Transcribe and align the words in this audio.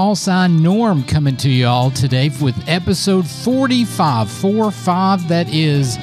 call 0.00 0.16
sign 0.16 0.62
Norm 0.62 1.04
coming 1.04 1.36
to 1.36 1.50
you 1.50 1.66
all 1.66 1.90
today 1.90 2.30
with 2.40 2.56
episode 2.66 3.28
45. 3.28 4.30
45, 4.30 5.28
that 5.28 5.46
is 5.52 5.98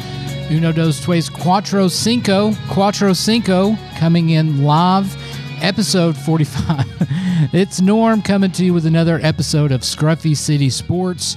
Uno 0.52 0.72
Dos 0.72 1.04
Tres 1.04 1.32
Cuatro 1.32 1.90
Cinco. 1.90 2.52
Cuatro 2.68 3.16
Cinco 3.16 3.76
coming 3.98 4.30
in 4.30 4.64
live, 4.64 5.18
episode 5.64 6.16
45. 6.16 6.86
it's 7.54 7.82
Norm 7.82 8.22
coming 8.22 8.52
to 8.52 8.66
you 8.66 8.72
with 8.72 8.86
another 8.86 9.20
episode 9.24 9.72
of 9.72 9.82
Scruffy 9.82 10.38
City 10.38 10.70
Sports. 10.70 11.36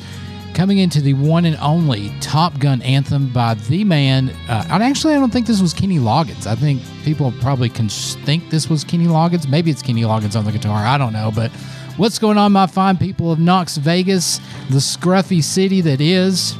Coming 0.52 0.77
into 0.77 1.01
the 1.01 1.15
one 1.15 1.46
and 1.46 1.56
only 1.62 2.12
Top 2.20 2.59
Gun 2.59 2.82
anthem 2.82 3.32
by 3.32 3.54
the 3.54 3.84
man. 3.84 4.29
Uh, 4.51 4.66
actually, 4.68 5.15
I 5.15 5.18
don't 5.18 5.32
think 5.32 5.46
this 5.46 5.62
was 5.62 5.73
Kenny 5.73 5.98
Loggins. 5.98 6.46
I 6.46 6.56
think 6.56 6.82
people 7.04 7.32
probably 7.40 7.70
can 7.70 7.88
think 7.88 8.51
this 8.51 8.68
was 8.68 8.84
Kenny 8.84 9.06
Loggins. 9.06 9.48
Maybe 9.48 9.70
it's 9.70 9.80
Kenny 9.80 10.02
Loggins 10.02 10.37
on 10.37 10.45
the 10.45 10.52
guitar. 10.52 10.84
I 10.84 10.98
don't 10.98 11.15
know. 11.15 11.32
But 11.34 11.51
what's 12.00 12.18
going 12.18 12.38
on, 12.38 12.50
my 12.50 12.66
fine 12.66 12.96
people 12.96 13.30
of 13.30 13.38
Knox 13.38 13.77
Vegas, 13.77 14.38
the 14.70 14.78
scruffy 14.78 15.45
city 15.45 15.82
that 15.82 16.00
is 16.00 16.56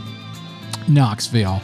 Knoxville? 0.87 1.63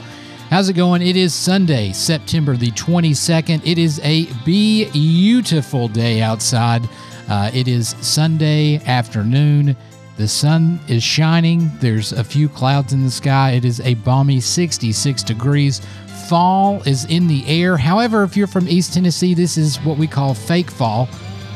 How's 0.49 0.71
it 0.71 0.73
going? 0.73 1.03
It 1.03 1.15
is 1.15 1.35
Sunday, 1.35 1.93
September 1.93 2.57
the 2.57 2.71
22nd. 2.71 3.61
It 3.67 3.77
is 3.77 4.01
a 4.03 4.33
beautiful 4.47 5.89
day 5.89 6.23
outside. 6.23 6.89
Uh, 7.29 7.51
it 7.53 7.69
is 7.69 7.91
Sunday 8.01 8.81
afternoon. 8.87 9.77
The 10.17 10.27
sun 10.27 10.81
is 10.89 11.03
shining. 11.03 11.71
There's 11.79 12.13
a 12.13 12.25
few 12.25 12.49
clouds 12.49 12.95
in 12.95 13.03
the 13.05 13.11
sky. 13.11 13.51
It 13.51 13.67
is 13.67 13.81
a 13.81 13.93
balmy 13.97 14.41
66 14.41 15.23
degrees. 15.23 15.83
Fall 16.31 16.81
is 16.85 17.05
in 17.05 17.27
the 17.27 17.47
air. 17.47 17.77
However, 17.77 18.23
if 18.23 18.39
you're 18.39 18.47
from 18.47 18.69
East 18.69 18.95
Tennessee, 18.95 19.35
this 19.35 19.59
is 19.59 19.77
what 19.83 19.99
we 19.99 20.07
call 20.07 20.33
fake 20.33 20.71
fall. 20.71 21.11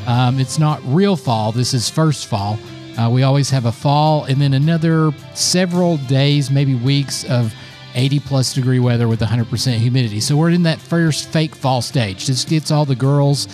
Um, 0.07 0.39
it's 0.39 0.59
not 0.59 0.81
real 0.85 1.15
fall. 1.15 1.51
This 1.51 1.73
is 1.73 1.89
first 1.89 2.27
fall. 2.27 2.57
Uh, 2.97 3.09
we 3.09 3.23
always 3.23 3.49
have 3.49 3.65
a 3.65 3.71
fall 3.71 4.25
and 4.25 4.41
then 4.41 4.53
another 4.53 5.11
several 5.33 5.97
days, 5.97 6.51
maybe 6.51 6.75
weeks 6.75 7.23
of 7.25 7.53
80 7.95 8.19
plus 8.21 8.53
degree 8.53 8.79
weather 8.79 9.07
with 9.07 9.19
100% 9.19 9.77
humidity. 9.77 10.19
So 10.19 10.35
we're 10.35 10.49
in 10.49 10.63
that 10.63 10.79
first 10.79 11.29
fake 11.29 11.55
fall 11.55 11.81
stage. 11.81 12.27
This 12.27 12.43
gets 12.45 12.71
all 12.71 12.85
the 12.85 12.95
girls, 12.95 13.47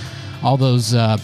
all 0.43 0.57
those 0.57 0.93
uh, 0.93 1.17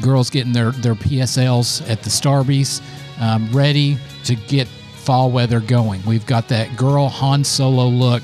girls 0.00 0.30
getting 0.30 0.52
their, 0.52 0.72
their 0.72 0.94
PSLs 0.94 1.88
at 1.88 2.02
the 2.02 2.10
Starbies 2.10 2.82
um, 3.20 3.50
ready 3.52 3.96
to 4.24 4.34
get 4.34 4.68
fall 4.68 5.30
weather 5.30 5.60
going. 5.60 6.02
We've 6.06 6.26
got 6.26 6.48
that 6.48 6.76
girl 6.76 7.08
Han 7.08 7.44
Solo 7.44 7.86
look, 7.86 8.22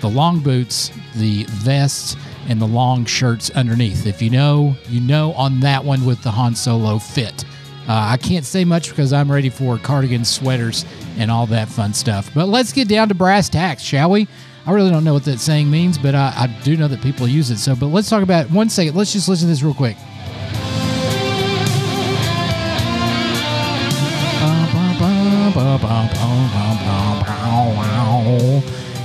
the 0.00 0.08
long 0.08 0.40
boots, 0.40 0.90
the 1.14 1.44
vests, 1.44 2.16
and 2.48 2.60
the 2.60 2.66
long 2.66 3.04
shirts 3.04 3.50
underneath. 3.50 4.06
If 4.06 4.22
you 4.22 4.30
know, 4.30 4.76
you 4.88 5.00
know 5.00 5.32
on 5.32 5.60
that 5.60 5.84
one 5.84 6.04
with 6.04 6.22
the 6.22 6.30
Han 6.30 6.54
Solo 6.54 6.98
fit. 6.98 7.44
Uh, 7.88 8.08
I 8.10 8.16
can't 8.16 8.44
say 8.44 8.64
much 8.64 8.90
because 8.90 9.12
I'm 9.12 9.30
ready 9.30 9.48
for 9.48 9.78
cardigans, 9.78 10.28
sweaters, 10.28 10.84
and 11.18 11.30
all 11.30 11.46
that 11.46 11.68
fun 11.68 11.94
stuff. 11.94 12.30
But 12.34 12.48
let's 12.48 12.72
get 12.72 12.88
down 12.88 13.08
to 13.08 13.14
brass 13.14 13.48
tacks, 13.48 13.82
shall 13.82 14.10
we? 14.10 14.26
I 14.66 14.72
really 14.72 14.90
don't 14.90 15.04
know 15.04 15.14
what 15.14 15.24
that 15.26 15.38
saying 15.38 15.70
means, 15.70 15.96
but 15.96 16.16
I, 16.16 16.32
I 16.36 16.46
do 16.64 16.76
know 16.76 16.88
that 16.88 17.00
people 17.00 17.28
use 17.28 17.50
it. 17.50 17.58
So, 17.58 17.76
but 17.76 17.86
let's 17.86 18.10
talk 18.10 18.24
about 18.24 18.46
it. 18.46 18.50
one 18.50 18.68
second. 18.68 18.96
Let's 18.96 19.12
just 19.12 19.28
listen 19.28 19.46
to 19.46 19.52
this 19.52 19.62
real 19.62 19.74
quick. 19.74 19.96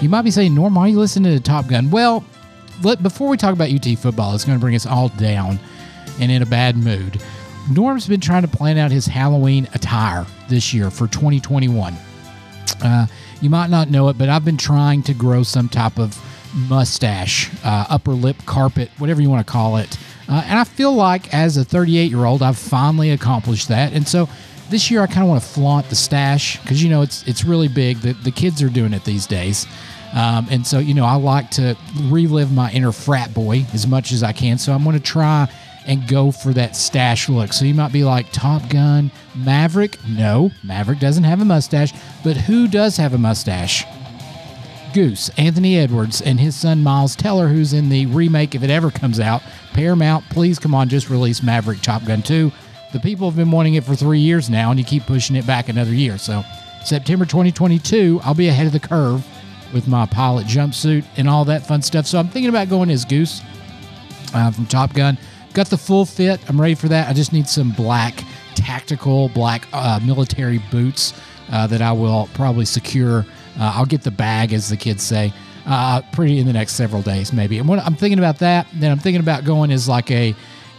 You 0.02 0.10
might 0.10 0.24
be 0.24 0.32
saying, 0.32 0.56
Norm, 0.56 0.74
why 0.74 0.82
are 0.82 0.88
you 0.88 0.98
listening 0.98 1.38
to 1.38 1.40
Top 1.40 1.68
Gun? 1.68 1.92
Well, 1.92 2.26
let, 2.84 3.04
before 3.04 3.30
we 3.30 3.38
talk 3.38 3.54
about 3.54 3.70
UT 3.72 3.98
football, 3.98 4.34
it's 4.34 4.46
going 4.46 4.58
to 4.58 4.62
bring 4.62 4.76
us 4.76 4.86
all 4.86 5.10
down 5.10 5.60
and 6.20 6.32
in 6.32 6.42
a 6.42 6.46
bad 6.46 6.76
mood. 6.78 7.22
Norm's 7.72 8.08
been 8.08 8.22
trying 8.22 8.42
to 8.42 8.48
plan 8.48 8.78
out 8.78 8.92
his 8.92 9.06
Halloween 9.06 9.68
attire 9.74 10.26
this 10.50 10.74
year 10.74 10.90
for 10.90 11.08
2021. 11.08 11.96
Uh, 12.84 13.08
you 13.42 13.50
might 13.50 13.70
not 13.70 13.90
know 13.90 14.10
it, 14.10 14.18
but 14.18 14.30
I've 14.30 14.46
been 14.46 14.58
trying 14.58 15.04
to 15.04 15.14
grow 15.14 15.44
some 15.44 15.70
type 15.70 16.00
of 16.00 16.18
mustache, 16.54 17.50
uh, 17.64 17.86
upper 17.90 18.12
lip 18.12 18.38
carpet, 18.46 18.90
whatever 18.98 19.22
you 19.22 19.30
want 19.30 19.46
to 19.46 19.52
call 19.52 19.78
it. 19.78 19.98
Uh, 20.28 20.44
and 20.46 20.60
I 20.60 20.64
feel 20.64 20.94
like 20.94 21.34
as 21.34 21.58
a 21.58 21.64
38 21.64 22.10
year 22.10 22.26
old, 22.26 22.42
I've 22.42 22.58
finally 22.58 23.12
accomplished 23.12 23.68
that. 23.68 23.94
And 23.94 24.08
so 24.08 24.28
this 24.70 24.90
year, 24.90 25.02
I 25.02 25.08
kind 25.08 25.24
of 25.24 25.30
want 25.30 25.42
to 25.44 25.48
flaunt 25.48 25.90
the 25.90 25.96
stash 25.96 26.60
because 26.62 26.82
you 26.82 26.90
know 26.90 27.02
it's 27.02 27.28
it's 27.28 27.44
really 27.44 27.68
big. 27.68 27.98
The 27.98 28.14
the 28.14 28.32
kids 28.32 28.64
are 28.64 28.70
doing 28.70 28.94
it 28.94 29.04
these 29.04 29.28
days. 29.28 29.68
Um, 30.14 30.48
and 30.52 30.66
so, 30.66 30.80
you 30.80 30.94
know, 30.94 31.06
I 31.06 31.16
like 31.16 31.50
to 31.52 31.76
relive 32.04 32.52
my 32.52 32.72
inner 32.72 32.92
frat 32.92 33.34
boy 33.34 33.66
as 33.74 33.88
much 33.88 34.12
as 34.12 34.24
I 34.24 34.34
can. 34.34 34.58
So 34.58 34.74
I'm 34.74 34.84
going 34.84 34.98
to 34.98 35.04
try 35.04 35.48
and 35.86 36.08
go 36.08 36.32
for 36.32 36.54
that 36.54 36.76
stash 36.76 37.30
look. 37.30 37.54
So 37.54 37.66
you 37.66 37.74
might 37.74 37.94
be 37.94 38.04
like, 38.04 38.32
Top 38.32 38.70
Gun, 38.70 39.12
Maverick? 39.36 39.98
No, 40.08 40.52
Maverick 40.64 41.00
doesn't 41.00 41.24
have 41.24 41.42
a 41.42 41.46
mustache. 41.46 41.94
But 42.24 42.38
who 42.38 42.68
does 42.68 42.98
have 42.98 43.14
a 43.14 43.18
mustache? 43.18 43.86
Goose, 44.94 45.30
Anthony 45.38 45.78
Edwards, 45.78 46.22
and 46.22 46.40
his 46.40 46.56
son 46.56 46.84
Miles 46.84 47.16
Teller, 47.16 47.48
who's 47.48 47.72
in 47.72 47.88
the 47.88 48.06
remake, 48.08 48.56
if 48.56 48.64
it 48.64 48.70
ever 48.70 48.92
comes 48.92 49.22
out. 49.22 49.42
Paramount, 49.74 50.26
please 50.30 50.60
come 50.60 50.76
on, 50.76 50.90
just 50.90 51.10
release 51.10 51.42
Maverick 51.42 51.82
Top 51.82 52.04
Gun 52.04 52.22
2. 52.22 52.52
The 52.92 53.00
people 53.00 53.30
have 53.30 53.38
been 53.38 53.52
wanting 53.52 53.76
it 53.76 53.86
for 53.86 53.96
three 53.96 54.20
years 54.20 54.50
now, 54.50 54.70
and 54.70 54.78
you 54.78 54.86
keep 54.86 55.06
pushing 55.06 55.38
it 55.38 55.48
back 55.48 55.70
another 55.70 55.94
year. 55.94 56.18
So 56.18 56.44
September 56.84 57.26
2022, 57.26 58.20
I'll 58.24 58.34
be 58.34 58.50
ahead 58.50 58.68
of 58.68 58.74
the 58.74 58.82
curve 58.82 59.26
with 59.74 59.88
my 59.88 60.06
pilot 60.06 60.48
jumpsuit 60.48 61.06
and 61.18 61.30
all 61.30 61.46
that 61.46 61.66
fun 61.66 61.82
stuff. 61.82 62.06
So 62.08 62.20
I'm 62.20 62.28
thinking 62.28 62.50
about 62.50 62.70
going 62.70 62.90
as 62.90 63.06
Goose 63.06 63.42
uh, 64.34 64.52
from 64.52 64.66
Top 64.66 64.94
Gun. 64.94 65.18
Got 65.54 65.68
the 65.68 65.78
full 65.78 66.06
fit. 66.06 66.40
I'm 66.50 66.60
ready 66.60 66.76
for 66.76 66.88
that. 66.88 67.10
I 67.10 67.14
just 67.14 67.34
need 67.34 67.48
some 67.48 67.72
black 67.72 68.24
tactical 68.56 69.30
black 69.30 69.68
uh, 69.74 70.00
military 70.04 70.60
boots 70.72 71.14
uh, 71.52 71.68
that 71.68 71.82
I 71.82 71.92
will 71.92 72.30
probably 72.34 72.66
secure. 72.66 73.26
Uh, 73.60 73.74
I'll 73.76 73.86
get 73.86 74.04
the 74.04 74.12
bag, 74.12 74.54
as 74.54 74.70
the 74.70 74.78
kids 74.78 75.04
say, 75.04 75.34
uh, 75.66 76.02
pretty 76.14 76.40
in 76.40 76.48
the 76.48 76.54
next 76.54 76.74
several 76.74 77.02
days, 77.02 77.34
maybe. 77.34 77.58
And 77.58 77.68
what 77.68 77.80
I'm 77.80 77.96
thinking 77.96 78.20
about 78.20 78.40
that, 78.40 78.68
then 78.76 78.92
I'm 78.92 79.00
thinking 79.00 79.20
about 79.20 79.44
going 79.44 79.72
as 79.72 79.90
like 79.90 80.10
a 80.10 80.34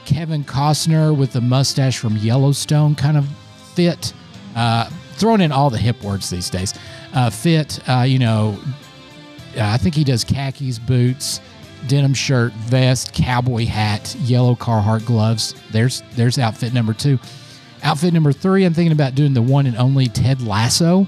Kevin 0.04 0.44
Costner 0.44 1.16
with 1.16 1.32
the 1.32 1.41
mustache 1.41 1.98
from 1.98 2.16
Yellowstone 2.16 2.94
kind 2.94 3.16
of 3.16 3.28
fit. 3.74 4.12
Uh, 4.56 4.88
throwing 5.14 5.41
in 5.41 5.53
all 5.53 5.70
the 5.70 5.78
hip 5.78 6.03
words 6.03 6.30
these 6.30 6.50
days. 6.50 6.74
Uh, 7.14 7.30
fit, 7.30 7.78
uh, 7.88 8.03
you 8.03 8.19
know, 8.19 8.59
I 9.58 9.76
think 9.76 9.94
he 9.94 10.04
does 10.04 10.24
khakis, 10.24 10.78
boots, 10.78 11.40
denim 11.88 12.14
shirt, 12.14 12.52
vest, 12.52 13.12
cowboy 13.12 13.66
hat, 13.66 14.14
yellow 14.20 14.54
Carhartt 14.54 15.04
gloves. 15.06 15.54
There's 15.70 16.02
there's 16.14 16.38
outfit 16.38 16.72
number 16.72 16.94
two. 16.94 17.18
Outfit 17.82 18.14
number 18.14 18.32
three, 18.32 18.64
I'm 18.64 18.74
thinking 18.74 18.92
about 18.92 19.14
doing 19.14 19.34
the 19.34 19.42
one 19.42 19.66
and 19.66 19.76
only 19.76 20.06
Ted 20.06 20.41
Lasso 20.41 21.06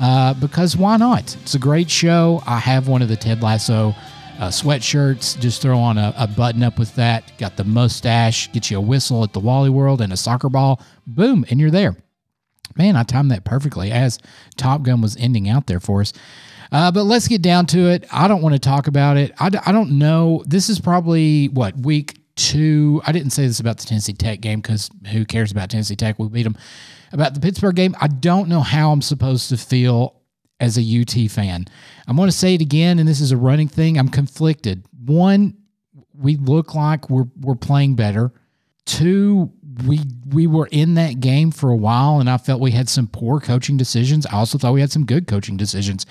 uh, 0.00 0.34
because 0.34 0.76
why 0.76 0.96
not? 0.96 1.36
It's 1.42 1.54
a 1.54 1.58
great 1.58 1.90
show. 1.90 2.42
I 2.46 2.58
have 2.58 2.88
one 2.88 3.02
of 3.02 3.08
the 3.08 3.16
Ted 3.16 3.42
Lasso 3.42 3.94
uh, 4.38 4.48
sweatshirts. 4.48 5.38
Just 5.38 5.62
throw 5.62 5.78
on 5.78 5.98
a, 5.98 6.12
a, 6.16 6.26
button 6.26 6.62
up 6.62 6.78
with 6.78 6.94
that. 6.96 7.30
Got 7.38 7.56
the 7.56 7.64
mustache. 7.64 8.50
Get 8.52 8.70
you 8.70 8.78
a 8.78 8.80
whistle 8.80 9.22
at 9.22 9.32
the 9.32 9.40
Wally 9.40 9.70
World 9.70 10.00
and 10.00 10.12
a 10.12 10.16
soccer 10.16 10.48
ball. 10.48 10.82
Boom, 11.06 11.44
and 11.48 11.60
you're 11.60 11.70
there. 11.70 11.96
Man, 12.76 12.96
I 12.96 13.04
timed 13.04 13.30
that 13.30 13.44
perfectly 13.44 13.92
as 13.92 14.18
Top 14.56 14.82
Gun 14.82 15.00
was 15.00 15.16
ending 15.16 15.48
out 15.48 15.68
there 15.68 15.78
for 15.78 16.00
us. 16.00 16.12
Uh, 16.74 16.90
but 16.90 17.04
let's 17.04 17.28
get 17.28 17.40
down 17.40 17.66
to 17.66 17.88
it. 17.88 18.04
I 18.12 18.26
don't 18.26 18.42
want 18.42 18.56
to 18.56 18.58
talk 18.58 18.88
about 18.88 19.16
it. 19.16 19.30
I 19.38 19.48
d- 19.48 19.60
I 19.64 19.70
don't 19.70 19.96
know. 19.96 20.42
This 20.44 20.68
is 20.68 20.80
probably 20.80 21.46
what 21.46 21.76
week 21.78 22.18
two. 22.34 23.00
I 23.06 23.12
didn't 23.12 23.30
say 23.30 23.46
this 23.46 23.60
about 23.60 23.78
the 23.78 23.86
Tennessee 23.86 24.12
Tech 24.12 24.40
game 24.40 24.60
because 24.60 24.90
who 25.12 25.24
cares 25.24 25.52
about 25.52 25.70
Tennessee 25.70 25.94
Tech? 25.94 26.18
We 26.18 26.26
beat 26.26 26.42
them. 26.42 26.56
About 27.12 27.32
the 27.32 27.38
Pittsburgh 27.38 27.76
game, 27.76 27.94
I 28.00 28.08
don't 28.08 28.48
know 28.48 28.58
how 28.58 28.90
I'm 28.90 29.02
supposed 29.02 29.50
to 29.50 29.56
feel 29.56 30.20
as 30.58 30.76
a 30.76 30.80
UT 30.82 31.30
fan. 31.30 31.66
I'm 32.08 32.16
going 32.16 32.26
to 32.26 32.36
say 32.36 32.54
it 32.54 32.60
again, 32.60 32.98
and 32.98 33.08
this 33.08 33.20
is 33.20 33.30
a 33.30 33.36
running 33.36 33.68
thing. 33.68 33.96
I'm 33.96 34.08
conflicted. 34.08 34.84
One, 35.04 35.56
we 36.12 36.34
look 36.34 36.74
like 36.74 37.08
we're 37.08 37.28
we're 37.40 37.54
playing 37.54 37.94
better. 37.94 38.32
Two, 38.84 39.52
we 39.86 40.00
we 40.28 40.48
were 40.48 40.68
in 40.72 40.94
that 40.94 41.20
game 41.20 41.52
for 41.52 41.70
a 41.70 41.76
while, 41.76 42.18
and 42.18 42.28
I 42.28 42.36
felt 42.36 42.60
we 42.60 42.72
had 42.72 42.88
some 42.88 43.06
poor 43.06 43.38
coaching 43.38 43.76
decisions. 43.76 44.26
I 44.26 44.32
also 44.38 44.58
thought 44.58 44.72
we 44.72 44.80
had 44.80 44.90
some 44.90 45.06
good 45.06 45.28
coaching 45.28 45.56
decisions. 45.56 46.04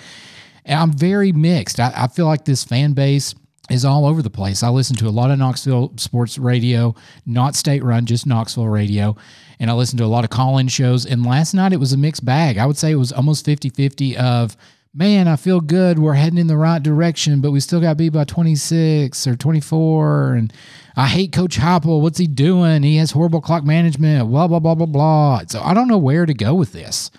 I'm 0.65 0.93
very 0.93 1.31
mixed. 1.31 1.79
I, 1.79 1.91
I 1.95 2.07
feel 2.07 2.25
like 2.25 2.45
this 2.45 2.63
fan 2.63 2.93
base 2.93 3.35
is 3.69 3.85
all 3.85 4.05
over 4.05 4.21
the 4.21 4.29
place. 4.29 4.61
I 4.61 4.69
listen 4.69 4.95
to 4.97 5.07
a 5.07 5.09
lot 5.09 5.31
of 5.31 5.39
Knoxville 5.39 5.93
sports 5.97 6.37
radio, 6.37 6.95
not 7.25 7.55
state 7.55 7.83
run, 7.83 8.05
just 8.05 8.25
Knoxville 8.25 8.67
radio. 8.67 9.15
And 9.59 9.69
I 9.69 9.73
listen 9.73 9.97
to 9.99 10.03
a 10.03 10.07
lot 10.07 10.23
of 10.23 10.29
call 10.29 10.57
in 10.57 10.67
shows. 10.67 11.05
And 11.05 11.25
last 11.25 11.53
night 11.53 11.73
it 11.73 11.79
was 11.79 11.93
a 11.93 11.97
mixed 11.97 12.25
bag. 12.25 12.57
I 12.57 12.65
would 12.65 12.77
say 12.77 12.91
it 12.91 12.95
was 12.95 13.13
almost 13.13 13.45
50 13.45 13.69
50 13.69 14.17
of, 14.17 14.57
man, 14.93 15.27
I 15.27 15.37
feel 15.37 15.61
good. 15.61 15.97
We're 15.99 16.13
heading 16.13 16.39
in 16.39 16.47
the 16.47 16.57
right 16.57 16.83
direction, 16.83 17.39
but 17.39 17.51
we 17.51 17.61
still 17.61 17.79
got 17.79 17.97
beat 17.97 18.09
by 18.09 18.25
26 18.25 19.25
or 19.27 19.35
24. 19.37 20.33
And 20.33 20.53
I 20.97 21.07
hate 21.07 21.31
Coach 21.31 21.57
Heupel. 21.57 22.01
What's 22.01 22.19
he 22.19 22.27
doing? 22.27 22.83
He 22.83 22.97
has 22.97 23.11
horrible 23.11 23.41
clock 23.41 23.63
management, 23.63 24.29
blah, 24.29 24.47
blah, 24.47 24.59
blah, 24.59 24.75
blah, 24.75 24.85
blah. 24.85 25.41
So 25.47 25.61
I 25.61 25.73
don't 25.73 25.87
know 25.87 25.97
where 25.97 26.25
to 26.25 26.33
go 26.33 26.53
with 26.53 26.73
this. 26.73 27.09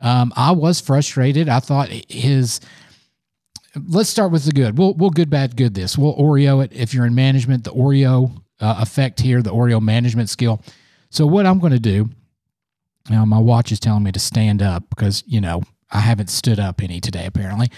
Um, 0.00 0.32
I 0.36 0.52
was 0.52 0.80
frustrated. 0.80 1.48
I 1.48 1.60
thought 1.60 1.88
his. 2.08 2.60
Let's 3.88 4.10
start 4.10 4.32
with 4.32 4.44
the 4.44 4.52
good. 4.52 4.78
We'll 4.78 4.94
we'll 4.94 5.10
good 5.10 5.30
bad 5.30 5.56
good 5.56 5.74
this. 5.74 5.96
We'll 5.98 6.16
Oreo 6.16 6.64
it 6.64 6.72
if 6.72 6.92
you're 6.94 7.06
in 7.06 7.14
management. 7.14 7.64
The 7.64 7.70
Oreo 7.72 8.36
uh, 8.60 8.76
effect 8.80 9.20
here, 9.20 9.42
the 9.42 9.52
Oreo 9.52 9.80
management 9.80 10.28
skill. 10.28 10.62
So 11.10 11.26
what 11.26 11.46
I'm 11.46 11.58
going 11.58 11.72
to 11.72 11.78
do 11.80 12.08
Now, 13.08 13.24
my 13.24 13.38
watch 13.38 13.72
is 13.72 13.80
telling 13.80 14.02
me 14.02 14.12
to 14.12 14.20
stand 14.20 14.62
up 14.62 14.88
because, 14.90 15.24
you 15.26 15.40
know, 15.40 15.62
I 15.90 16.00
haven't 16.00 16.30
stood 16.30 16.60
up 16.60 16.82
any 16.82 17.00
today, 17.00 17.26
apparently. 17.26 17.70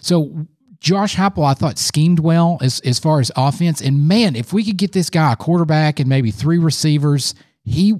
So, 0.00 0.46
Josh 0.80 1.16
Heupel, 1.16 1.46
I 1.46 1.54
thought 1.54 1.78
schemed 1.78 2.18
well 2.18 2.58
as, 2.60 2.80
as 2.80 2.98
far 2.98 3.18
as 3.18 3.32
offense. 3.36 3.80
And 3.80 4.06
man, 4.06 4.36
if 4.36 4.52
we 4.52 4.62
could 4.62 4.76
get 4.76 4.92
this 4.92 5.08
guy 5.08 5.32
a 5.32 5.36
quarterback 5.36 5.98
and 5.98 6.08
maybe 6.08 6.30
three 6.30 6.58
receivers, 6.58 7.34
he, 7.64 7.94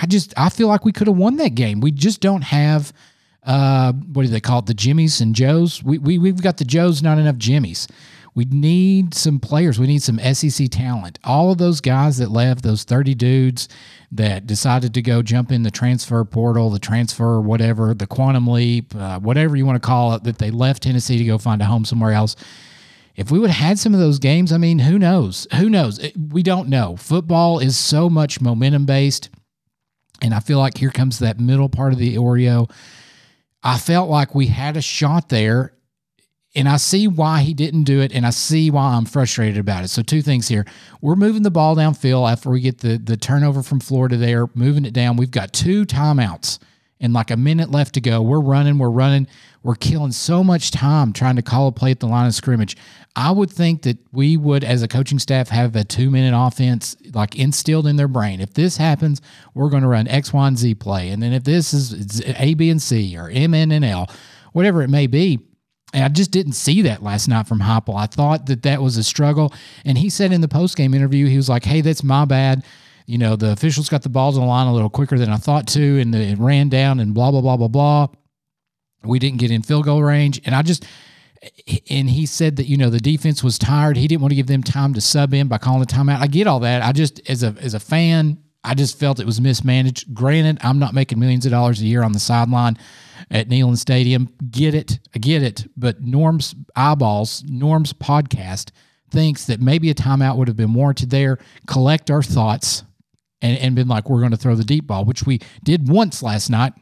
I 0.00 0.06
just, 0.06 0.32
I 0.38 0.48
feel 0.48 0.68
like 0.68 0.82
we 0.86 0.92
could 0.92 1.08
have 1.08 1.16
won 1.16 1.36
that 1.36 1.54
game. 1.54 1.80
We 1.80 1.90
just 1.90 2.22
don't 2.22 2.40
have, 2.42 2.94
uh, 3.44 3.92
what 3.92 4.22
do 4.22 4.28
they 4.28 4.40
call 4.40 4.60
it? 4.60 4.66
The 4.66 4.74
Jimmies 4.74 5.20
and 5.20 5.34
Joes. 5.34 5.82
We, 5.82 5.98
we, 5.98 6.18
we've 6.18 6.42
got 6.42 6.58
the 6.58 6.64
Joes, 6.64 7.02
not 7.02 7.18
enough 7.18 7.36
Jimmies. 7.36 7.88
We 8.34 8.46
need 8.46 9.12
some 9.14 9.40
players. 9.40 9.78
We 9.78 9.86
need 9.86 10.02
some 10.02 10.18
SEC 10.18 10.68
talent. 10.70 11.18
All 11.22 11.52
of 11.52 11.58
those 11.58 11.82
guys 11.82 12.16
that 12.16 12.30
left, 12.30 12.62
those 12.62 12.84
30 12.84 13.14
dudes 13.14 13.68
that 14.10 14.46
decided 14.46 14.94
to 14.94 15.02
go 15.02 15.22
jump 15.22 15.52
in 15.52 15.64
the 15.64 15.70
transfer 15.70 16.24
portal, 16.24 16.70
the 16.70 16.78
transfer, 16.78 17.40
whatever, 17.40 17.92
the 17.92 18.06
quantum 18.06 18.46
leap, 18.46 18.94
uh, 18.94 19.18
whatever 19.20 19.56
you 19.56 19.66
want 19.66 19.82
to 19.82 19.86
call 19.86 20.14
it, 20.14 20.24
that 20.24 20.38
they 20.38 20.50
left 20.50 20.84
Tennessee 20.84 21.18
to 21.18 21.24
go 21.24 21.36
find 21.36 21.60
a 21.60 21.66
home 21.66 21.84
somewhere 21.84 22.12
else. 22.12 22.36
If 23.16 23.30
we 23.30 23.38
would 23.38 23.50
have 23.50 23.68
had 23.68 23.78
some 23.78 23.92
of 23.92 24.00
those 24.00 24.18
games, 24.18 24.50
I 24.50 24.56
mean, 24.56 24.78
who 24.78 24.98
knows? 24.98 25.46
Who 25.56 25.68
knows? 25.68 26.00
We 26.30 26.42
don't 26.42 26.68
know. 26.68 26.96
Football 26.96 27.58
is 27.58 27.76
so 27.76 28.08
much 28.08 28.40
momentum 28.40 28.86
based. 28.86 29.28
And 30.22 30.32
I 30.32 30.40
feel 30.40 30.58
like 30.58 30.78
here 30.78 30.90
comes 30.90 31.18
that 31.18 31.38
middle 31.38 31.68
part 31.68 31.92
of 31.92 31.98
the 31.98 32.14
Oreo. 32.16 32.70
I 33.62 33.78
felt 33.78 34.10
like 34.10 34.34
we 34.34 34.46
had 34.48 34.76
a 34.76 34.82
shot 34.82 35.28
there 35.28 35.74
and 36.54 36.68
I 36.68 36.76
see 36.76 37.08
why 37.08 37.40
he 37.42 37.54
didn't 37.54 37.84
do 37.84 38.00
it, 38.00 38.12
and 38.12 38.26
I 38.26 38.30
see 38.30 38.70
why 38.70 38.94
I'm 38.94 39.06
frustrated 39.06 39.58
about 39.58 39.84
it. 39.84 39.88
So 39.88 40.02
two 40.02 40.22
things 40.22 40.48
here: 40.48 40.66
we're 41.00 41.16
moving 41.16 41.42
the 41.42 41.50
ball 41.50 41.74
downfield 41.74 42.30
after 42.30 42.50
we 42.50 42.60
get 42.60 42.78
the 42.78 42.98
the 42.98 43.16
turnover 43.16 43.62
from 43.62 43.80
Florida. 43.80 44.16
There, 44.16 44.48
moving 44.54 44.84
it 44.84 44.92
down. 44.92 45.16
We've 45.16 45.30
got 45.30 45.52
two 45.52 45.86
timeouts 45.86 46.58
and 47.02 47.12
like 47.12 47.30
a 47.30 47.36
minute 47.36 47.70
left 47.70 47.94
to 47.94 48.00
go. 48.00 48.22
We're 48.22 48.40
running, 48.40 48.78
we're 48.78 48.88
running, 48.88 49.26
we're 49.62 49.74
killing 49.74 50.12
so 50.12 50.42
much 50.42 50.70
time 50.70 51.12
trying 51.12 51.36
to 51.36 51.42
call 51.42 51.68
a 51.68 51.72
play 51.72 51.90
at 51.90 52.00
the 52.00 52.06
line 52.06 52.26
of 52.26 52.34
scrimmage. 52.34 52.76
I 53.14 53.30
would 53.30 53.50
think 53.50 53.82
that 53.82 53.98
we 54.12 54.38
would, 54.38 54.64
as 54.64 54.82
a 54.82 54.88
coaching 54.88 55.18
staff, 55.18 55.48
have 55.50 55.76
a 55.76 55.84
two 55.84 56.10
minute 56.10 56.34
offense 56.34 56.96
like 57.12 57.36
instilled 57.36 57.86
in 57.86 57.96
their 57.96 58.08
brain. 58.08 58.40
If 58.40 58.54
this 58.54 58.78
happens, 58.78 59.20
we're 59.52 59.68
going 59.68 59.82
to 59.82 59.88
run 59.88 60.08
X, 60.08 60.32
Y, 60.32 60.48
and 60.48 60.56
Z 60.56 60.76
play, 60.76 61.10
and 61.10 61.22
then 61.22 61.34
if 61.34 61.44
this 61.44 61.74
is 61.74 62.22
A, 62.38 62.54
B, 62.54 62.70
and 62.70 62.80
C 62.80 63.18
or 63.18 63.28
M, 63.28 63.52
N, 63.52 63.72
and 63.72 63.84
L, 63.84 64.08
whatever 64.52 64.80
it 64.82 64.88
may 64.88 65.06
be 65.06 65.40
and 65.92 66.04
I 66.04 66.08
just 66.08 66.30
didn't 66.30 66.54
see 66.54 66.82
that 66.82 67.02
last 67.02 67.28
night 67.28 67.46
from 67.46 67.60
Heupel. 67.60 67.96
I 67.96 68.06
thought 68.06 68.46
that 68.46 68.62
that 68.62 68.80
was 68.80 68.96
a 68.96 69.04
struggle. 69.04 69.52
And 69.84 69.98
he 69.98 70.08
said 70.08 70.32
in 70.32 70.40
the 70.40 70.48
post 70.48 70.76
game 70.76 70.94
interview, 70.94 71.26
he 71.26 71.36
was 71.36 71.48
like, 71.48 71.64
hey, 71.64 71.82
that's 71.82 72.02
my 72.02 72.24
bad. 72.24 72.64
You 73.06 73.18
know, 73.18 73.36
the 73.36 73.52
officials 73.52 73.88
got 73.88 74.02
the 74.02 74.08
balls 74.08 74.36
on 74.36 74.42
the 74.42 74.48
line 74.48 74.66
a 74.66 74.72
little 74.72 74.90
quicker 74.90 75.18
than 75.18 75.30
I 75.30 75.36
thought 75.36 75.66
to, 75.68 76.00
and 76.00 76.14
it 76.14 76.38
ran 76.38 76.68
down 76.68 77.00
and 77.00 77.14
blah, 77.14 77.30
blah, 77.30 77.40
blah, 77.40 77.56
blah, 77.56 77.68
blah. 77.68 78.06
We 79.04 79.18
didn't 79.18 79.38
get 79.38 79.50
in 79.50 79.62
field 79.62 79.84
goal 79.84 80.02
range. 80.02 80.40
And 80.44 80.54
I 80.54 80.62
just, 80.62 80.84
and 81.90 82.08
he 82.08 82.26
said 82.26 82.56
that, 82.56 82.66
you 82.66 82.76
know, 82.76 82.90
the 82.90 83.00
defense 83.00 83.42
was 83.42 83.58
tired. 83.58 83.96
He 83.96 84.06
didn't 84.06 84.22
want 84.22 84.30
to 84.30 84.36
give 84.36 84.46
them 84.46 84.62
time 84.62 84.94
to 84.94 85.00
sub 85.00 85.34
in 85.34 85.48
by 85.48 85.58
calling 85.58 85.82
a 85.82 85.86
timeout. 85.86 86.20
I 86.20 86.28
get 86.28 86.46
all 86.46 86.60
that. 86.60 86.82
I 86.82 86.92
just, 86.92 87.28
as 87.28 87.42
a, 87.42 87.54
as 87.60 87.74
a 87.74 87.80
fan, 87.80 88.38
I 88.64 88.74
just 88.74 88.98
felt 88.98 89.18
it 89.18 89.26
was 89.26 89.40
mismanaged. 89.40 90.14
Granted, 90.14 90.58
I'm 90.62 90.78
not 90.78 90.94
making 90.94 91.18
millions 91.18 91.44
of 91.44 91.50
dollars 91.50 91.80
a 91.80 91.84
year 91.84 92.04
on 92.04 92.12
the 92.12 92.20
sideline 92.20 92.78
at 93.28 93.48
Neyland 93.48 93.78
Stadium. 93.78 94.32
Get 94.50 94.74
it, 94.74 95.00
I 95.14 95.18
get 95.18 95.42
it. 95.42 95.66
But 95.76 96.00
Norm's 96.00 96.54
eyeballs, 96.76 97.42
Norm's 97.48 97.92
podcast 97.92 98.70
thinks 99.10 99.46
that 99.46 99.60
maybe 99.60 99.90
a 99.90 99.94
timeout 99.94 100.36
would 100.36 100.48
have 100.48 100.56
been 100.56 100.74
warranted 100.74 101.10
there. 101.10 101.38
Collect 101.66 102.10
our 102.10 102.22
thoughts 102.22 102.84
and, 103.42 103.58
and 103.58 103.74
been 103.74 103.88
like, 103.88 104.08
we're 104.08 104.20
going 104.20 104.30
to 104.30 104.36
throw 104.36 104.54
the 104.54 104.64
deep 104.64 104.86
ball, 104.86 105.04
which 105.04 105.24
we 105.24 105.40
did 105.62 105.88
once 105.88 106.22
last 106.22 106.48
night. 106.48 106.72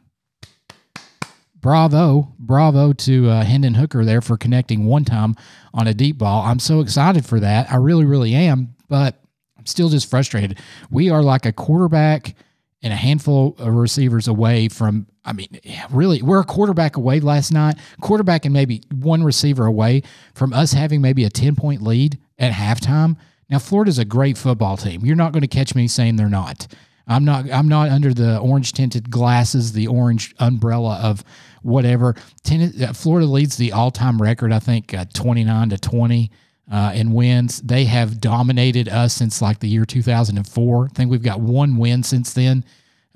Bravo, 1.55 2.33
bravo 2.39 2.93
to 2.93 3.29
uh, 3.29 3.43
Hendon 3.43 3.75
Hooker 3.75 4.05
there 4.05 4.21
for 4.21 4.37
connecting 4.37 4.85
one 4.85 5.05
time 5.05 5.35
on 5.73 5.87
a 5.87 5.93
deep 5.93 6.17
ball. 6.17 6.43
I'm 6.43 6.59
so 6.59 6.79
excited 6.79 7.25
for 7.25 7.39
that. 7.39 7.71
I 7.71 7.75
really, 7.75 8.05
really 8.05 8.33
am. 8.33 8.75
But 8.87 9.19
I'm 9.57 9.67
still 9.67 9.89
just 9.89 10.09
frustrated. 10.09 10.59
We 10.89 11.09
are 11.09 11.21
like 11.21 11.45
a 11.45 11.51
quarterback 11.51 12.35
and 12.81 12.91
a 12.91 12.95
handful 12.95 13.55
of 13.59 13.73
receivers 13.75 14.27
away 14.27 14.69
from. 14.69 15.07
I 15.23 15.33
mean, 15.33 15.59
really, 15.91 16.23
we're 16.23 16.39
a 16.39 16.43
quarterback 16.43 16.97
away 16.97 17.19
last 17.19 17.51
night, 17.51 17.77
quarterback 18.01 18.45
and 18.45 18.53
maybe 18.53 18.81
one 18.91 19.23
receiver 19.23 19.67
away 19.67 20.01
from 20.33 20.51
us 20.51 20.73
having 20.73 20.99
maybe 20.99 21.25
a 21.25 21.29
10 21.29 21.55
point 21.55 21.83
lead 21.83 22.17
at 22.39 22.51
halftime. 22.51 23.17
Now, 23.51 23.59
Florida's 23.59 23.99
a 23.99 24.05
great 24.05 24.37
football 24.37 24.77
team. 24.77 25.05
You're 25.05 25.17
not 25.17 25.33
going 25.33 25.41
to 25.41 25.47
catch 25.47 25.75
me 25.75 25.89
saying 25.89 26.15
they're 26.15 26.29
not. 26.29 26.67
I'm 27.05 27.25
not. 27.25 27.51
I'm 27.51 27.67
not 27.67 27.89
under 27.89 28.13
the 28.13 28.39
orange 28.39 28.71
tinted 28.71 29.11
glasses, 29.11 29.73
the 29.73 29.87
orange 29.87 30.33
umbrella 30.39 30.99
of 31.03 31.25
whatever. 31.61 32.15
Uh, 32.49 32.93
Florida 32.93 33.27
leads 33.27 33.57
the 33.57 33.73
all 33.73 33.91
time 33.91 34.21
record. 34.21 34.53
I 34.53 34.59
think 34.59 34.93
uh, 34.93 35.05
29 35.13 35.71
to 35.71 35.77
20 35.77 36.31
uh, 36.71 36.91
in 36.95 37.11
wins. 37.11 37.61
They 37.61 37.83
have 37.85 38.21
dominated 38.21 38.87
us 38.87 39.13
since 39.13 39.41
like 39.41 39.59
the 39.59 39.67
year 39.67 39.83
2004. 39.83 40.85
I 40.85 40.87
think 40.95 41.11
we've 41.11 41.21
got 41.21 41.41
one 41.41 41.75
win 41.77 42.03
since 42.03 42.33
then. 42.33 42.63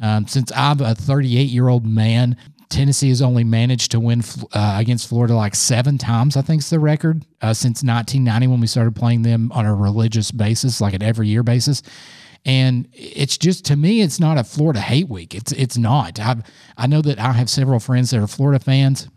Um, 0.01 0.27
since 0.27 0.51
I'm 0.53 0.81
a 0.81 0.93
38 0.93 1.43
year 1.43 1.69
old 1.69 1.85
man, 1.85 2.35
Tennessee 2.69 3.09
has 3.09 3.21
only 3.21 3.43
managed 3.43 3.91
to 3.91 3.99
win 3.99 4.23
uh, 4.53 4.77
against 4.79 5.07
Florida 5.07 5.35
like 5.35 5.55
seven 5.55 5.97
times, 5.97 6.35
I 6.35 6.41
think 6.41 6.61
is 6.61 6.69
the 6.69 6.79
record, 6.79 7.23
uh, 7.41 7.53
since 7.53 7.83
1990 7.83 8.47
when 8.47 8.59
we 8.59 8.67
started 8.67 8.95
playing 8.95 9.21
them 9.21 9.51
on 9.51 9.65
a 9.65 9.73
religious 9.73 10.31
basis, 10.31 10.81
like 10.81 10.93
an 10.93 11.03
every 11.03 11.27
year 11.27 11.43
basis. 11.43 11.81
And 12.45 12.87
it's 12.93 13.37
just 13.37 13.65
to 13.65 13.75
me, 13.75 14.01
it's 14.01 14.19
not 14.19 14.37
a 14.37 14.43
Florida 14.43 14.79
hate 14.79 15.09
week. 15.09 15.33
It's 15.33 15.51
it's 15.53 15.77
not. 15.77 16.19
I 16.19 16.43
I 16.77 16.85
know 16.85 17.01
that 17.01 17.19
I 17.19 17.31
have 17.31 17.49
several 17.49 17.79
friends 17.79 18.11
that 18.11 18.21
are 18.21 18.27
Florida 18.27 18.63
fans. 18.63 19.07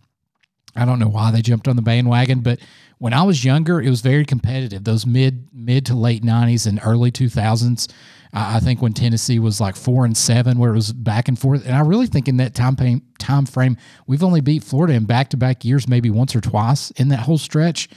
I 0.74 0.84
don't 0.84 0.98
know 0.98 1.08
why 1.08 1.30
they 1.30 1.42
jumped 1.42 1.68
on 1.68 1.76
the 1.76 1.82
bandwagon, 1.82 2.40
but 2.40 2.58
when 2.98 3.12
I 3.12 3.22
was 3.22 3.44
younger, 3.44 3.80
it 3.80 3.90
was 3.90 4.00
very 4.00 4.24
competitive. 4.24 4.84
Those 4.84 5.04
mid 5.04 5.48
mid 5.52 5.84
to 5.86 5.94
late 5.94 6.22
'90s 6.22 6.66
and 6.66 6.80
early 6.82 7.12
2000s, 7.12 7.90
I 8.32 8.60
think 8.60 8.82
when 8.82 8.92
Tennessee 8.92 9.38
was 9.38 9.60
like 9.60 9.76
four 9.76 10.04
and 10.04 10.16
seven, 10.16 10.58
where 10.58 10.70
it 10.70 10.76
was 10.76 10.92
back 10.92 11.28
and 11.28 11.38
forth. 11.38 11.66
And 11.66 11.74
I 11.74 11.80
really 11.80 12.06
think 12.06 12.28
in 12.28 12.36
that 12.38 12.54
time 12.54 12.76
frame, 12.76 13.02
time 13.18 13.46
frame, 13.46 13.76
we've 14.06 14.22
only 14.22 14.40
beat 14.40 14.62
Florida 14.62 14.94
in 14.94 15.04
back 15.04 15.30
to 15.30 15.36
back 15.36 15.64
years, 15.64 15.88
maybe 15.88 16.10
once 16.10 16.36
or 16.36 16.40
twice 16.40 16.90
in 16.92 17.08
that 17.08 17.20
whole 17.20 17.38
stretch. 17.38 17.88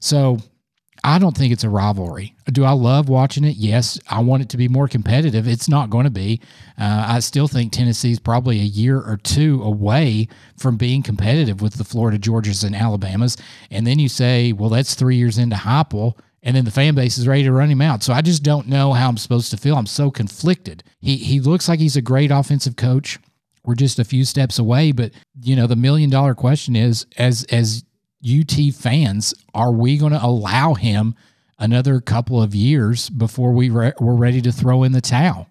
So 0.00 0.38
I 1.04 1.18
don't 1.18 1.36
think 1.36 1.52
it's 1.52 1.62
a 1.62 1.70
rivalry. 1.70 2.34
Do 2.46 2.64
I 2.64 2.72
love 2.72 3.08
watching 3.08 3.44
it? 3.44 3.56
Yes. 3.56 3.98
I 4.08 4.20
want 4.20 4.42
it 4.42 4.48
to 4.50 4.56
be 4.56 4.66
more 4.66 4.88
competitive. 4.88 5.46
It's 5.46 5.68
not 5.68 5.90
going 5.90 6.04
to 6.04 6.10
be. 6.10 6.40
Uh, 6.78 7.04
I 7.08 7.20
still 7.20 7.46
think 7.46 7.72
Tennessee's 7.72 8.18
probably 8.18 8.58
a 8.60 8.64
year 8.64 8.98
or 8.98 9.18
two 9.22 9.62
away 9.62 10.28
from 10.56 10.76
being 10.76 11.02
competitive 11.02 11.60
with 11.60 11.74
the 11.74 11.84
Florida 11.84 12.18
Georgias 12.18 12.64
and 12.64 12.74
Alabamas. 12.74 13.36
And 13.70 13.86
then 13.86 13.98
you 13.98 14.08
say, 14.08 14.52
well, 14.52 14.70
that's 14.70 14.94
three 14.94 15.16
years 15.16 15.38
into 15.38 15.56
Heupel, 15.56 16.18
and 16.46 16.54
then 16.54 16.64
the 16.64 16.70
fan 16.70 16.94
base 16.94 17.18
is 17.18 17.26
ready 17.26 17.42
to 17.42 17.50
run 17.50 17.68
him 17.68 17.82
out. 17.82 18.04
So 18.04 18.12
I 18.12 18.22
just 18.22 18.44
don't 18.44 18.68
know 18.68 18.92
how 18.92 19.08
I'm 19.08 19.16
supposed 19.16 19.50
to 19.50 19.56
feel. 19.56 19.74
I'm 19.74 19.84
so 19.84 20.12
conflicted. 20.12 20.84
He 21.00 21.16
he 21.16 21.40
looks 21.40 21.68
like 21.68 21.80
he's 21.80 21.96
a 21.96 22.02
great 22.02 22.30
offensive 22.30 22.76
coach. 22.76 23.18
We're 23.64 23.74
just 23.74 23.98
a 23.98 24.04
few 24.04 24.24
steps 24.24 24.56
away, 24.56 24.92
but 24.92 25.10
you 25.42 25.56
know 25.56 25.66
the 25.66 25.74
million 25.74 26.08
dollar 26.08 26.36
question 26.36 26.76
is 26.76 27.04
as 27.18 27.44
as 27.50 27.84
UT 28.24 28.52
fans, 28.72 29.34
are 29.54 29.72
we 29.72 29.98
going 29.98 30.12
to 30.12 30.24
allow 30.24 30.74
him 30.74 31.16
another 31.58 32.00
couple 32.00 32.40
of 32.40 32.54
years 32.54 33.10
before 33.10 33.52
we 33.52 33.68
re- 33.68 33.92
we're 34.00 34.14
ready 34.14 34.40
to 34.42 34.52
throw 34.52 34.84
in 34.84 34.92
the 34.92 35.00
towel? 35.00 35.48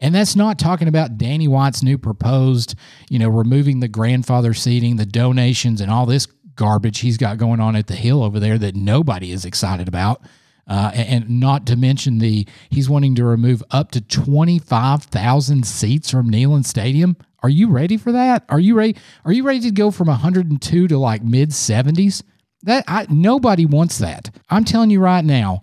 And 0.00 0.14
that's 0.14 0.36
not 0.36 0.58
talking 0.58 0.88
about 0.88 1.18
Danny 1.18 1.48
White's 1.48 1.82
new 1.82 1.98
proposed, 1.98 2.76
you 3.10 3.18
know, 3.18 3.28
removing 3.28 3.80
the 3.80 3.88
grandfather 3.88 4.54
seating, 4.54 4.96
the 4.96 5.06
donations, 5.06 5.80
and 5.80 5.90
all 5.90 6.06
this 6.06 6.28
garbage 6.62 7.00
he's 7.00 7.16
got 7.16 7.38
going 7.38 7.58
on 7.58 7.74
at 7.74 7.88
the 7.88 7.96
Hill 7.96 8.22
over 8.22 8.38
there 8.38 8.56
that 8.56 8.76
nobody 8.76 9.32
is 9.32 9.44
excited 9.44 9.88
about. 9.88 10.22
Uh, 10.68 10.92
and, 10.94 11.28
not 11.28 11.66
to 11.66 11.76
mention 11.76 12.18
the 12.18 12.46
he's 12.70 12.88
wanting 12.88 13.16
to 13.16 13.24
remove 13.24 13.64
up 13.72 13.90
to 13.90 14.00
25,000 14.00 15.66
seats 15.66 16.08
from 16.08 16.30
Neyland 16.30 16.64
Stadium. 16.64 17.16
Are 17.42 17.48
you 17.48 17.68
ready 17.68 17.96
for 17.96 18.12
that? 18.12 18.44
Are 18.48 18.60
you 18.60 18.76
ready? 18.76 18.94
Are 19.24 19.32
you 19.32 19.42
ready 19.42 19.58
to 19.62 19.72
go 19.72 19.90
from 19.90 20.06
102 20.06 20.86
to 20.86 20.98
like 20.98 21.24
mid 21.24 21.50
70s? 21.50 22.22
That 22.62 22.84
I, 22.86 23.08
nobody 23.10 23.66
wants 23.66 23.98
that. 23.98 24.30
I'm 24.48 24.64
telling 24.64 24.90
you 24.90 25.00
right 25.00 25.24
now, 25.24 25.62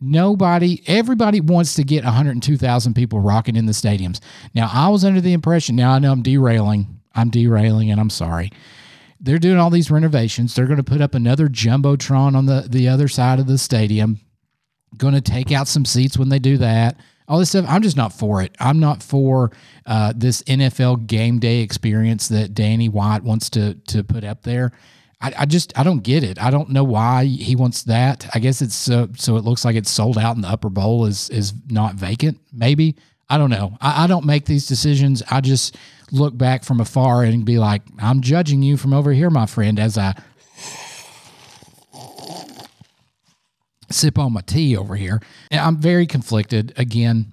nobody, 0.00 0.82
everybody 0.86 1.42
wants 1.42 1.74
to 1.74 1.84
get 1.84 2.04
102,000 2.04 2.94
people 2.94 3.20
rocking 3.20 3.54
in 3.54 3.66
the 3.66 3.72
stadiums. 3.72 4.18
Now, 4.54 4.70
I 4.72 4.88
was 4.88 5.04
under 5.04 5.20
the 5.20 5.34
impression. 5.34 5.76
Now 5.76 5.92
I 5.92 5.98
know 5.98 6.10
I'm 6.10 6.22
derailing. 6.22 6.86
I'm 7.14 7.28
derailing, 7.28 7.90
and 7.90 8.00
I'm 8.00 8.08
sorry. 8.08 8.50
They're 9.20 9.38
doing 9.38 9.58
all 9.58 9.70
these 9.70 9.90
renovations. 9.90 10.54
They're 10.54 10.66
going 10.66 10.76
to 10.78 10.84
put 10.84 11.00
up 11.00 11.14
another 11.14 11.48
jumbotron 11.48 12.36
on 12.36 12.46
the 12.46 12.66
the 12.68 12.88
other 12.88 13.08
side 13.08 13.38
of 13.40 13.46
the 13.46 13.58
stadium. 13.58 14.20
Going 14.96 15.14
to 15.14 15.20
take 15.20 15.52
out 15.52 15.68
some 15.68 15.84
seats 15.84 16.16
when 16.16 16.28
they 16.28 16.38
do 16.38 16.56
that 16.58 16.98
all 17.28 17.38
this 17.38 17.50
stuff. 17.50 17.66
I'm 17.68 17.82
just 17.82 17.96
not 17.96 18.12
for 18.12 18.42
it. 18.42 18.56
I'm 18.58 18.80
not 18.80 19.02
for 19.02 19.52
uh, 19.86 20.12
this 20.16 20.42
NFL 20.44 21.06
game 21.06 21.38
day 21.38 21.60
experience 21.60 22.28
that 22.28 22.54
Danny 22.54 22.88
White 22.88 23.22
wants 23.22 23.50
to 23.50 23.74
to 23.74 24.02
put 24.02 24.24
up 24.24 24.42
there. 24.42 24.72
I, 25.20 25.32
I, 25.40 25.46
just 25.46 25.76
I 25.76 25.82
don't 25.82 26.02
get 26.02 26.22
it. 26.22 26.40
I 26.40 26.50
don't 26.50 26.70
know 26.70 26.84
why 26.84 27.24
he 27.24 27.56
wants 27.56 27.82
that. 27.84 28.28
I 28.34 28.38
guess 28.38 28.62
it's 28.62 28.74
so 28.74 29.08
so 29.16 29.36
it 29.36 29.44
looks 29.44 29.64
like 29.64 29.76
it's 29.76 29.90
sold 29.90 30.16
out 30.16 30.36
and 30.36 30.44
the 30.44 30.48
upper 30.48 30.70
bowl 30.70 31.04
is 31.04 31.28
is 31.30 31.52
not 31.68 31.94
vacant. 31.94 32.40
Maybe 32.52 32.96
I 33.28 33.38
don't 33.38 33.50
know. 33.50 33.76
I, 33.80 34.04
I 34.04 34.06
don't 34.06 34.24
make 34.24 34.46
these 34.46 34.66
decisions. 34.66 35.22
I 35.30 35.40
just 35.40 35.76
look 36.10 36.36
back 36.36 36.64
from 36.64 36.80
afar 36.80 37.24
and 37.24 37.44
be 37.44 37.58
like, 37.58 37.82
I'm 37.98 38.22
judging 38.22 38.62
you 38.62 38.76
from 38.76 38.94
over 38.94 39.12
here, 39.12 39.30
my 39.30 39.46
friend, 39.46 39.78
as 39.78 39.98
I 39.98 40.14
sip 43.90 44.18
on 44.18 44.32
my 44.32 44.40
tea 44.42 44.76
over 44.76 44.96
here. 44.96 45.20
And 45.50 45.60
I'm 45.60 45.76
very 45.78 46.06
conflicted 46.06 46.72
again 46.76 47.32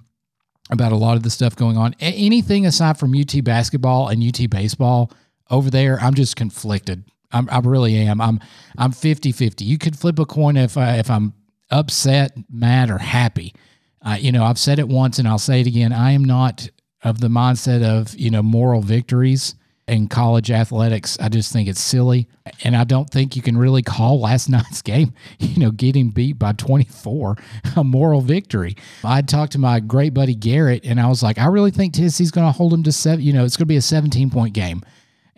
about 0.70 0.92
a 0.92 0.96
lot 0.96 1.16
of 1.16 1.22
the 1.22 1.30
stuff 1.30 1.54
going 1.54 1.76
on. 1.76 1.94
Anything 2.00 2.66
aside 2.66 2.98
from 2.98 3.14
UT 3.14 3.42
basketball 3.44 4.08
and 4.08 4.22
UT 4.22 4.50
baseball 4.50 5.12
over 5.50 5.70
there, 5.70 5.98
I'm 6.00 6.14
just 6.14 6.36
conflicted. 6.36 7.04
I'm, 7.32 7.48
I 7.50 7.58
really 7.60 7.96
am. 7.96 8.20
I'm 8.20 8.40
I'm 8.78 8.92
50-50. 8.92 9.62
You 9.62 9.78
could 9.78 9.98
flip 9.98 10.18
a 10.18 10.26
coin 10.26 10.56
if 10.56 10.76
I, 10.76 10.96
if 10.98 11.10
I'm 11.10 11.34
upset, 11.70 12.32
mad, 12.50 12.90
or 12.90 12.98
happy. 12.98 13.54
Uh, 14.02 14.16
you 14.18 14.32
know, 14.32 14.44
I've 14.44 14.58
said 14.58 14.78
it 14.78 14.88
once 14.88 15.18
and 15.18 15.26
I'll 15.26 15.38
say 15.38 15.60
it 15.60 15.66
again. 15.66 15.92
I 15.92 16.12
am 16.12 16.24
not 16.24 16.68
of 17.02 17.20
the 17.20 17.28
mindset 17.28 17.84
of 17.84 18.14
you 18.16 18.30
know 18.30 18.42
moral 18.42 18.80
victories 18.80 19.54
in 19.88 20.08
college 20.08 20.50
athletics. 20.50 21.16
I 21.20 21.28
just 21.28 21.52
think 21.52 21.68
it's 21.68 21.80
silly, 21.80 22.28
and 22.64 22.76
I 22.76 22.84
don't 22.84 23.08
think 23.08 23.36
you 23.36 23.42
can 23.42 23.56
really 23.56 23.82
call 23.82 24.20
last 24.20 24.48
night's 24.50 24.82
game, 24.82 25.12
you 25.38 25.58
know, 25.58 25.70
getting 25.70 26.10
beat 26.10 26.38
by 26.38 26.52
24 26.52 27.36
a 27.76 27.84
moral 27.84 28.20
victory. 28.20 28.76
I 29.04 29.22
talked 29.22 29.52
to 29.52 29.58
my 29.58 29.80
great 29.80 30.14
buddy 30.14 30.34
Garrett, 30.34 30.84
and 30.84 31.00
I 31.00 31.08
was 31.08 31.22
like, 31.22 31.38
I 31.38 31.46
really 31.46 31.70
think 31.70 31.94
Tennessee's 31.94 32.30
going 32.30 32.46
to 32.46 32.52
hold 32.52 32.72
them 32.72 32.82
to 32.84 32.92
seven. 32.92 33.24
You 33.24 33.32
know, 33.32 33.44
it's 33.44 33.56
going 33.56 33.66
to 33.66 33.72
be 33.72 33.76
a 33.76 33.82
17 33.82 34.30
point 34.30 34.54
game. 34.54 34.82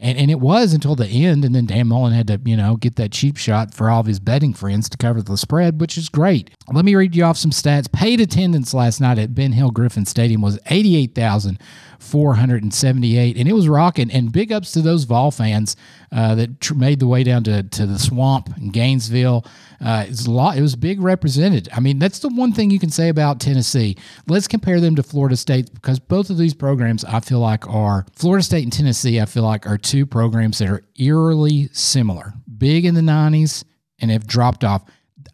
And, 0.00 0.16
and 0.16 0.30
it 0.30 0.38
was 0.38 0.74
until 0.74 0.94
the 0.94 1.08
end, 1.08 1.44
and 1.44 1.56
then 1.56 1.66
Dan 1.66 1.88
Mullen 1.88 2.12
had 2.12 2.28
to, 2.28 2.40
you 2.44 2.56
know, 2.56 2.76
get 2.76 2.94
that 2.96 3.10
cheap 3.10 3.36
shot 3.36 3.74
for 3.74 3.90
all 3.90 3.98
of 4.00 4.06
his 4.06 4.20
betting 4.20 4.54
friends 4.54 4.88
to 4.90 4.96
cover 4.96 5.20
the 5.22 5.36
spread, 5.36 5.80
which 5.80 5.98
is 5.98 6.08
great. 6.08 6.50
Let 6.72 6.84
me 6.84 6.94
read 6.94 7.16
you 7.16 7.24
off 7.24 7.36
some 7.36 7.50
stats. 7.50 7.90
Paid 7.90 8.20
attendance 8.20 8.72
last 8.72 9.00
night 9.00 9.18
at 9.18 9.34
Ben 9.34 9.50
Hill 9.52 9.72
Griffin 9.72 10.06
Stadium 10.06 10.40
was 10.40 10.56
88,478, 10.66 13.36
and 13.36 13.48
it 13.48 13.54
was 13.54 13.68
rocking. 13.68 14.08
And 14.12 14.30
big 14.30 14.52
ups 14.52 14.70
to 14.72 14.82
those 14.82 15.02
Vol 15.02 15.32
fans 15.32 15.74
uh, 16.12 16.36
that 16.36 16.60
tr- 16.60 16.74
made 16.74 17.00
the 17.00 17.08
way 17.08 17.24
down 17.24 17.42
to, 17.44 17.64
to 17.64 17.84
the 17.84 17.98
swamp 17.98 18.50
in 18.56 18.70
Gainesville. 18.70 19.44
Uh, 19.84 20.04
it's 20.08 20.26
a 20.26 20.30
lot. 20.30 20.56
It 20.56 20.62
was 20.62 20.76
big 20.76 21.00
represented. 21.00 21.68
I 21.72 21.80
mean, 21.80 21.98
that's 21.98 22.18
the 22.18 22.28
one 22.28 22.52
thing 22.52 22.70
you 22.70 22.78
can 22.78 22.90
say 22.90 23.08
about 23.08 23.40
Tennessee. 23.40 23.96
Let's 24.26 24.48
compare 24.48 24.80
them 24.80 24.96
to 24.96 25.02
Florida 25.02 25.36
State 25.36 25.72
because 25.74 25.98
both 25.98 26.30
of 26.30 26.38
these 26.38 26.54
programs 26.54 27.04
I 27.04 27.20
feel 27.20 27.40
like 27.40 27.68
are 27.68 28.04
Florida 28.12 28.42
State 28.42 28.64
and 28.64 28.72
Tennessee. 28.72 29.20
I 29.20 29.24
feel 29.24 29.44
like 29.44 29.66
are 29.66 29.78
two 29.88 30.06
programs 30.06 30.58
that 30.58 30.68
are 30.68 30.84
eerily 30.98 31.68
similar. 31.72 32.34
Big 32.58 32.84
in 32.84 32.94
the 32.94 33.00
'90s 33.00 33.64
and 33.98 34.10
have 34.10 34.26
dropped 34.26 34.64
off. 34.64 34.84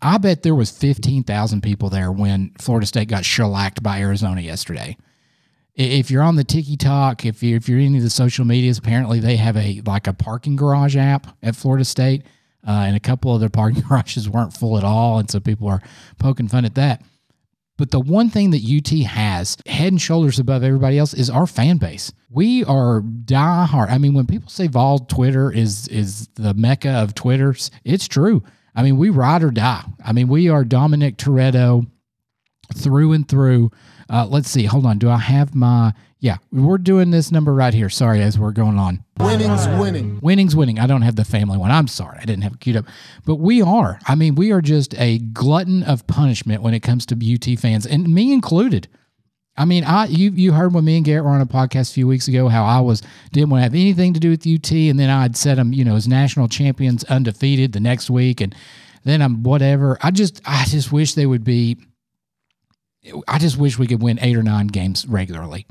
I 0.01 0.19
bet 0.19 0.43
there 0.43 0.55
was 0.55 0.71
15,000 0.71 1.63
people 1.63 1.89
there 1.89 2.13
when 2.13 2.53
Florida 2.59 2.87
State 2.87 3.09
got 3.09 3.25
shellacked 3.25 3.83
by 3.83 4.01
Arizona 4.01 4.41
yesterday. 4.41 4.97
If 5.75 6.11
you're 6.11 6.23
on 6.23 6.37
the 6.37 6.45
TikTok, 6.45 7.25
if 7.25 7.43
you're, 7.43 7.57
if 7.57 7.69
you're 7.69 7.79
into 7.79 8.01
the 8.01 8.11
social 8.11 8.45
medias, 8.45 8.79
apparently 8.79 9.19
they 9.19 9.37
have 9.37 9.57
a 9.57 9.83
like 9.85 10.07
a 10.07 10.13
parking 10.13 10.57
garage 10.57 10.97
app 10.97 11.27
at 11.43 11.57
Florida 11.57 11.85
State 11.85 12.23
uh, 12.67 12.85
and 12.87 12.97
a 12.97 13.01
couple 13.01 13.35
of 13.35 13.41
their 13.41 13.49
parking 13.49 13.83
garages 13.89 14.29
weren't 14.29 14.53
full 14.53 14.79
at 14.79 14.85
all, 14.85 15.19
and 15.19 15.31
so 15.31 15.41
people 15.41 15.69
are 15.69 15.83
poking 16.19 16.49
fun 16.49 16.65
at 16.65 16.75
that. 16.77 17.03
But 17.77 17.91
the 17.91 18.01
one 18.01 18.31
thing 18.31 18.51
that 18.53 18.63
UT 18.63 18.89
has, 19.07 19.57
head 19.67 19.93
and 19.93 20.01
shoulders 20.01 20.39
above 20.39 20.63
everybody 20.63 20.99
else, 20.99 21.13
is 21.13 21.29
our 21.29 21.47
fan 21.47 21.79
base. 21.79 22.13
We 22.31 22.65
are 22.65 23.01
die 23.01 23.65
hard. 23.65 23.91
I 23.91 23.99
mean, 23.99 24.15
when 24.15 24.27
people 24.27 24.49
say 24.49 24.69
Vol 24.69 25.01
Twitter 25.01 25.51
is 25.51 25.89
is 25.89 26.29
the 26.35 26.55
mecca 26.55 26.91
of 26.91 27.15
Twitters, 27.15 27.71
it's 27.85 28.07
true. 28.07 28.43
I 28.77 28.83
mean, 28.83 28.97
we 28.97 29.11
ride 29.11 29.43
or 29.43 29.51
die. 29.51 29.85
I 30.05 30.13
mean, 30.13 30.29
we 30.29 30.49
are 30.49 30.65
Dominic 30.65 31.17
Toretto 31.17 31.87
through 32.75 33.13
and 33.13 33.29
through. 33.29 33.71
Uh, 34.09 34.27
let's 34.29 34.51
see. 34.51 34.65
Hold 34.65 34.87
on. 34.87 34.99
Do 34.99 35.11
I 35.11 35.19
have 35.19 35.55
my? 35.55 35.93
Yeah, 36.25 36.39
we're 36.51 36.79
doing 36.79 37.11
this 37.11 37.31
number 37.31 37.53
right 37.53 37.75
here. 37.75 37.91
Sorry, 37.91 38.23
as 38.23 38.39
we're 38.39 38.53
going 38.53 38.79
on. 38.79 39.05
Winning's 39.21 39.69
winning. 39.79 40.21
Winning's 40.23 40.57
winning. 40.57 40.79
I 40.79 40.87
don't 40.87 41.03
have 41.03 41.17
the 41.17 41.25
family 41.27 41.59
one. 41.59 41.71
I'm 41.71 41.87
sorry. 41.87 42.17
I 42.19 42.25
didn't 42.25 42.45
have 42.45 42.55
it 42.55 42.61
queued 42.61 42.77
up. 42.77 42.87
But 43.27 43.35
we 43.35 43.61
are. 43.61 44.01
I 44.09 44.15
mean, 44.15 44.35
we 44.35 44.51
are 44.51 44.63
just 44.63 44.95
a 44.95 45.19
glutton 45.19 45.83
of 45.83 46.07
punishment 46.07 46.63
when 46.63 46.73
it 46.73 46.81
comes 46.81 47.05
to 47.05 47.15
UT 47.15 47.59
fans, 47.59 47.85
and 47.85 48.09
me 48.09 48.33
included. 48.33 48.89
I 49.59 49.67
mean, 49.67 49.85
I 49.85 50.07
you 50.07 50.31
you 50.31 50.53
heard 50.53 50.73
when 50.73 50.87
me 50.87 50.97
and 50.97 51.05
Garrett 51.05 51.27
were 51.27 51.31
on 51.31 51.43
a 51.43 51.47
podcast 51.47 51.91
a 51.91 51.93
few 51.93 52.07
weeks 52.07 52.27
ago 52.27 52.49
how 52.49 52.65
I 52.65 52.81
was 52.81 53.03
didn't 53.33 53.51
want 53.51 53.59
to 53.59 53.65
have 53.65 53.75
anything 53.75 54.15
to 54.15 54.21
do 54.21 54.31
with 54.31 54.47
UT, 54.47 54.73
and 54.73 54.99
then 54.99 55.11
I'd 55.11 55.37
set 55.37 55.57
them, 55.57 55.75
you 55.75 55.85
know, 55.85 55.95
as 55.95 56.09
national 56.09 56.49
champions 56.49 57.05
undefeated 57.05 57.75
the 57.75 57.81
next 57.81 58.09
week, 58.09 58.41
and 58.41 58.55
then 59.05 59.21
I'm 59.21 59.43
whatever. 59.43 59.99
I 60.03 60.11
just 60.11 60.41
I 60.47 60.65
just 60.65 60.91
wish 60.91 61.13
they 61.13 61.27
would 61.27 61.45
be. 61.45 61.77
I 63.29 63.39
just 63.39 63.59
wish 63.59 63.79
we 63.79 63.87
could 63.87 64.03
win 64.03 64.19
eight 64.23 64.37
or 64.39 64.43
nine 64.43 64.69
games 64.69 65.07
regularly. 65.07 65.67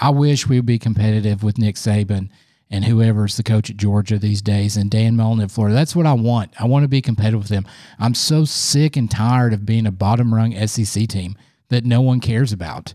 I 0.00 0.10
wish 0.10 0.48
we 0.48 0.56
would 0.56 0.66
be 0.66 0.78
competitive 0.78 1.42
with 1.42 1.58
Nick 1.58 1.76
Saban 1.76 2.28
and 2.70 2.84
whoever's 2.84 3.36
the 3.36 3.42
coach 3.42 3.70
at 3.70 3.76
Georgia 3.76 4.18
these 4.18 4.42
days 4.42 4.76
and 4.76 4.90
Dan 4.90 5.16
Mullen 5.16 5.40
at 5.40 5.50
Florida. 5.50 5.74
That's 5.74 5.94
what 5.94 6.06
I 6.06 6.14
want. 6.14 6.52
I 6.58 6.66
want 6.66 6.82
to 6.82 6.88
be 6.88 7.00
competitive 7.00 7.40
with 7.40 7.48
them. 7.48 7.66
I'm 7.98 8.14
so 8.14 8.44
sick 8.44 8.96
and 8.96 9.10
tired 9.10 9.52
of 9.52 9.66
being 9.66 9.86
a 9.86 9.92
bottom 9.92 10.34
rung 10.34 10.54
SEC 10.66 11.06
team 11.06 11.36
that 11.68 11.84
no 11.84 12.00
one 12.00 12.20
cares 12.20 12.52
about. 12.52 12.94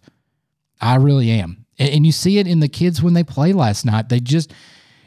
I 0.81 0.95
really 0.95 1.29
am. 1.31 1.65
And 1.77 2.05
you 2.05 2.11
see 2.11 2.39
it 2.39 2.47
in 2.47 2.59
the 2.59 2.67
kids 2.67 3.01
when 3.01 3.13
they 3.13 3.23
play 3.23 3.53
last 3.53 3.85
night. 3.85 4.09
They 4.09 4.19
just 4.19 4.51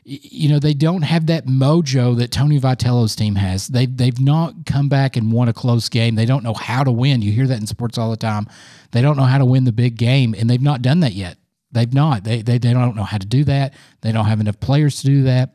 you 0.04 0.48
know 0.48 0.58
they 0.58 0.74
don't 0.74 1.02
have 1.02 1.26
that 1.26 1.46
mojo 1.46 2.16
that 2.16 2.32
Tony 2.32 2.58
Vitello's 2.58 3.14
team 3.14 3.36
has. 3.36 3.68
They 3.68 3.86
they've 3.86 4.18
not 4.18 4.66
come 4.66 4.88
back 4.88 5.16
and 5.16 5.30
won 5.30 5.48
a 5.48 5.52
close 5.52 5.88
game. 5.88 6.14
They 6.14 6.24
don't 6.24 6.42
know 6.42 6.54
how 6.54 6.82
to 6.82 6.90
win. 6.90 7.22
You 7.22 7.30
hear 7.30 7.46
that 7.46 7.60
in 7.60 7.66
sports 7.66 7.98
all 7.98 8.10
the 8.10 8.16
time. 8.16 8.48
They 8.90 9.02
don't 9.02 9.16
know 9.16 9.24
how 9.24 9.38
to 9.38 9.44
win 9.44 9.64
the 9.64 9.72
big 9.72 9.96
game, 9.96 10.34
and 10.36 10.50
they've 10.50 10.60
not 10.60 10.82
done 10.82 11.00
that 11.00 11.12
yet. 11.12 11.36
They've 11.72 11.92
not. 11.92 12.24
They, 12.24 12.42
they 12.42 12.58
they 12.58 12.72
don't 12.72 12.94
know 12.96 13.02
how 13.02 13.18
to 13.18 13.26
do 13.26 13.44
that. 13.44 13.74
They 14.02 14.12
don't 14.12 14.26
have 14.26 14.40
enough 14.40 14.60
players 14.60 15.00
to 15.00 15.06
do 15.06 15.22
that. 15.24 15.54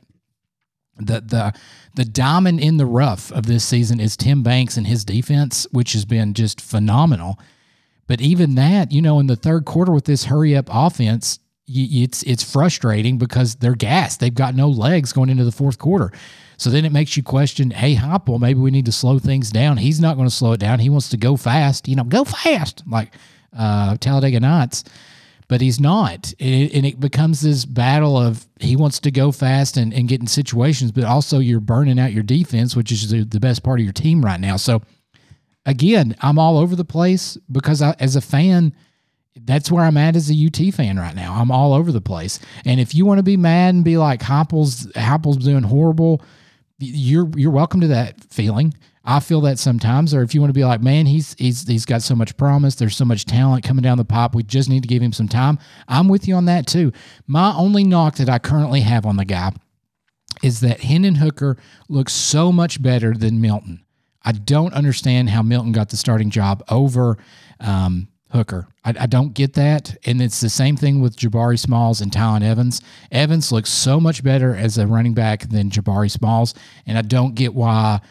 The 0.98 1.22
the 1.22 1.54
the 1.96 2.06
diamond 2.06 2.60
in 2.60 2.78
the 2.78 2.86
rough 2.88 3.32
of 3.32 3.46
this 3.46 3.64
season 3.64 4.00
is 4.00 4.18
Tim 4.18 4.42
Banks 4.42 4.78
and 4.78 4.88
his 4.88 5.06
defense, 5.06 5.68
which 5.72 5.94
has 5.94 6.06
been 6.06 6.34
just 6.34 6.60
phenomenal. 6.60 7.40
But 8.08 8.20
even 8.22 8.56
that, 8.56 8.92
you 8.92 9.02
know, 9.02 9.20
in 9.20 9.28
the 9.28 9.36
third 9.36 9.66
quarter 9.66 9.92
with 9.92 10.06
this 10.06 10.26
hurry 10.26 10.56
up 10.56 10.70
offense, 10.72 11.40
it's 11.68 12.24
it's 12.24 12.44
frustrating 12.44 13.20
because 13.20 13.56
they're 13.56 13.76
gassed. 13.76 14.20
They've 14.20 14.34
got 14.34 14.56
no 14.56 14.70
legs 14.70 15.14
going 15.14 15.30
into 15.30 15.46
the 15.46 15.52
fourth 15.52 15.78
quarter. 15.78 16.12
So 16.60 16.72
then 16.72 16.86
it 16.86 16.92
makes 16.92 17.16
you 17.16 17.22
question, 17.22 17.70
hey, 17.70 17.96
Heupel, 17.96 18.40
maybe 18.40 18.60
we 18.60 18.72
need 18.72 18.86
to 18.86 18.92
slow 18.92 19.20
things 19.20 19.52
down. 19.52 19.78
He's 19.78 20.00
not 20.00 20.16
going 20.16 20.28
to 20.28 20.34
slow 20.34 20.54
it 20.54 20.60
down. 20.60 20.80
He 20.80 20.90
wants 20.90 21.10
to 21.10 21.18
go 21.18 21.38
fast, 21.38 21.88
you 21.88 21.96
know, 21.96 22.04
go 22.04 22.24
fast, 22.24 22.82
like 22.88 23.14
uh, 23.56 23.98
Talladega 23.98 24.40
Nights 24.40 24.84
but 25.48 25.62
he's 25.62 25.80
not. 25.80 26.34
And 26.40 26.86
it 26.86 27.00
becomes 27.00 27.42
this 27.42 27.66
battle 27.66 28.18
of 28.18 28.46
he 28.60 28.76
wants 28.76 29.00
to 29.02 29.12
go 29.12 29.32
fast 29.32 29.78
and, 29.78 29.94
and 29.94 30.08
get 30.08 30.20
in 30.20 30.28
situations, 30.28 30.92
but 30.92 31.06
also 31.06 31.40
you're 31.40 31.60
burning 31.60 32.00
out 32.00 32.14
your 32.14 32.24
defense, 32.24 32.76
which 32.76 32.92
is 32.92 33.10
the, 33.10 33.24
the 33.24 33.40
best 33.40 33.64
part 33.64 33.80
of 33.80 33.84
your 33.84 33.94
team 33.94 34.24
right 34.24 34.40
now. 34.40 34.58
So, 34.58 34.82
again, 35.66 36.16
I'm 36.22 36.38
all 36.38 36.58
over 36.58 36.76
the 36.76 36.86
place 36.86 37.38
because 37.52 37.82
I, 37.82 37.96
as 38.00 38.16
a 38.16 38.22
fan, 38.22 38.74
that's 39.44 39.72
where 39.72 39.84
I'm 39.84 39.98
at 39.98 40.16
as 40.16 40.30
a 40.30 40.34
UT 40.34 40.74
fan 40.74 40.98
right 40.98 41.16
now. 41.16 41.34
I'm 41.36 41.52
all 41.52 41.74
over 41.74 41.92
the 41.92 42.02
place. 42.02 42.40
And 42.66 42.80
if 42.80 42.94
you 42.94 43.06
want 43.06 43.20
to 43.20 43.24
be 43.24 43.38
mad 43.38 43.76
and 43.76 43.84
be 43.84 43.98
like 43.98 44.22
Heupel's 44.22 44.88
Heupel's 44.88 45.38
doing 45.38 45.64
horrible, 45.64 46.22
you're 46.80 47.30
you're 47.36 47.52
welcome 47.52 47.82
to 47.82 47.88
that 47.88 48.24
feeling. 48.26 48.74
I 49.10 49.22
feel 49.22 49.40
that 49.42 49.58
sometimes, 49.58 50.14
or 50.14 50.22
if 50.22 50.36
you 50.36 50.42
want 50.42 50.50
to 50.50 50.60
be 50.60 50.66
like, 50.66 50.82
man, 50.82 51.06
he's 51.06 51.34
he's 51.40 51.66
he's 51.66 51.86
got 51.86 52.02
so 52.02 52.14
much 52.14 52.36
promise. 52.36 52.76
There's 52.76 52.98
so 52.98 53.06
much 53.06 53.24
talent 53.24 53.64
coming 53.64 53.82
down 53.82 53.98
the 53.98 54.04
pipe. 54.04 54.36
We 54.36 54.44
just 54.44 54.70
need 54.70 54.84
to 54.84 54.90
give 54.90 55.02
him 55.02 55.14
some 55.14 55.30
time. 55.30 55.60
I'm 55.88 56.10
with 56.10 56.28
you 56.28 56.36
on 56.36 56.44
that 56.46 56.68
too. 56.68 56.92
My 57.26 57.56
only 57.56 57.86
knock 57.86 58.16
that 58.16 58.28
I 58.28 58.38
currently 58.38 58.82
have 58.82 59.06
on 59.06 59.16
the 59.16 59.24
guy 59.24 59.54
is 60.44 60.60
that 60.60 60.82
Hendon 60.82 61.16
Hooker 61.16 61.58
looks 61.88 62.12
so 62.12 62.52
much 62.52 62.82
better 62.82 63.14
than 63.14 63.40
Milton. 63.40 63.86
I 64.24 64.34
don't 64.34 64.74
understand 64.74 65.30
how 65.30 65.42
Milton 65.42 65.72
got 65.72 65.88
the 65.88 65.96
starting 65.96 66.30
job 66.30 66.62
over 66.68 67.18
um, 67.62 68.10
Hooker. 68.32 68.68
I, 68.84 68.94
I, 69.00 69.06
don't 69.06 69.34
get 69.34 69.54
that. 69.54 69.96
And 70.06 70.22
it's 70.22 70.42
the 70.42 70.50
same 70.50 70.76
thing 70.76 71.00
with 71.00 71.16
Jabari 71.16 71.58
Smalls 71.58 72.02
and 72.02 72.12
Tiyon 72.12 72.44
Evans. 72.44 72.82
Evans 73.10 73.54
looks 73.54 73.70
so 73.70 74.02
much 74.02 74.22
better 74.22 74.54
as 74.54 74.78
a 74.78 74.86
running 74.86 75.14
back 75.14 75.50
than 75.50 75.70
Jabari 75.70 76.12
Smalls. 76.12 76.54
And 76.86 76.98
I 76.98 77.04
don't 77.04 77.36
get 77.36 77.56
why 77.56 78.02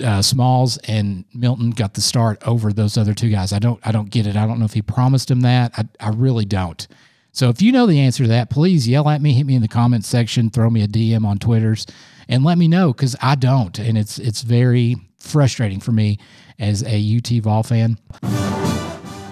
uh, 0.00 0.22
Smalls 0.22 0.78
and 0.78 1.24
Milton 1.34 1.70
got 1.70 1.94
the 1.94 2.00
start 2.00 2.42
over 2.46 2.72
those 2.72 2.96
other 2.96 3.14
two 3.14 3.30
guys. 3.30 3.52
I 3.52 3.58
don't 3.58 3.80
I 3.84 3.92
don't 3.92 4.10
get 4.10 4.26
it. 4.26 4.36
I 4.36 4.46
don't 4.46 4.58
know 4.58 4.64
if 4.64 4.74
he 4.74 4.82
promised 4.82 5.30
him 5.30 5.40
that. 5.42 5.72
I, 5.76 5.84
I 6.00 6.10
really 6.10 6.44
don't. 6.44 6.86
So 7.32 7.48
if 7.48 7.62
you 7.62 7.72
know 7.72 7.86
the 7.86 8.00
answer 8.00 8.24
to 8.24 8.28
that, 8.28 8.50
please 8.50 8.86
yell 8.86 9.08
at 9.08 9.22
me, 9.22 9.32
hit 9.32 9.46
me 9.46 9.54
in 9.54 9.62
the 9.62 9.68
comments 9.68 10.06
section, 10.06 10.50
throw 10.50 10.68
me 10.68 10.82
a 10.82 10.88
DM 10.88 11.24
on 11.24 11.38
Twitters, 11.38 11.86
and 12.28 12.44
let 12.44 12.58
me 12.58 12.68
know 12.68 12.92
because 12.92 13.16
I 13.22 13.34
don't, 13.36 13.78
and 13.78 13.96
it's 13.96 14.18
it's 14.18 14.42
very 14.42 14.96
frustrating 15.18 15.80
for 15.80 15.92
me 15.92 16.18
as 16.58 16.82
a 16.84 17.16
UT 17.16 17.42
Vol 17.42 17.62
fan. 17.62 17.98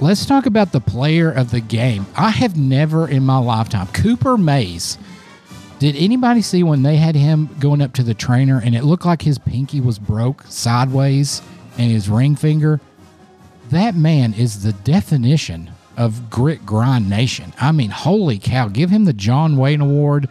Let's 0.01 0.25
talk 0.25 0.47
about 0.47 0.73
the 0.73 0.81
player 0.81 1.31
of 1.31 1.51
the 1.51 1.61
game. 1.61 2.07
I 2.17 2.31
have 2.31 2.57
never 2.57 3.07
in 3.07 3.23
my 3.23 3.37
lifetime 3.37 3.89
Cooper 3.89 4.39
Mays 4.39 4.97
did 5.81 5.97
anybody 5.97 6.43
see 6.43 6.63
when 6.63 6.83
they 6.83 6.97
had 6.97 7.15
him 7.15 7.49
going 7.59 7.81
up 7.81 7.95
to 7.95 8.03
the 8.03 8.13
trainer 8.13 8.61
and 8.63 8.75
it 8.75 8.85
looked 8.85 9.07
like 9.07 9.23
his 9.23 9.39
pinky 9.39 9.81
was 9.81 9.99
broke 9.99 10.43
sideways 10.43 11.41
and 11.79 11.91
his 11.91 12.07
ring 12.07 12.37
finger? 12.37 12.81
That 13.71 13.97
man 13.97 14.35
is 14.35 14.63
the 14.63 14.75
definition 14.75 15.71
of 15.97 16.29
Grit 16.29 16.67
Grind 16.67 17.09
Nation. 17.09 17.55
I 17.59 17.73
mean, 17.73 17.89
holy 17.89 18.39
cow! 18.39 18.69
Give 18.69 18.91
him 18.91 19.07
the 19.07 19.15
John 19.15 19.57
Wayne 19.57 19.81
Award, 19.81 20.29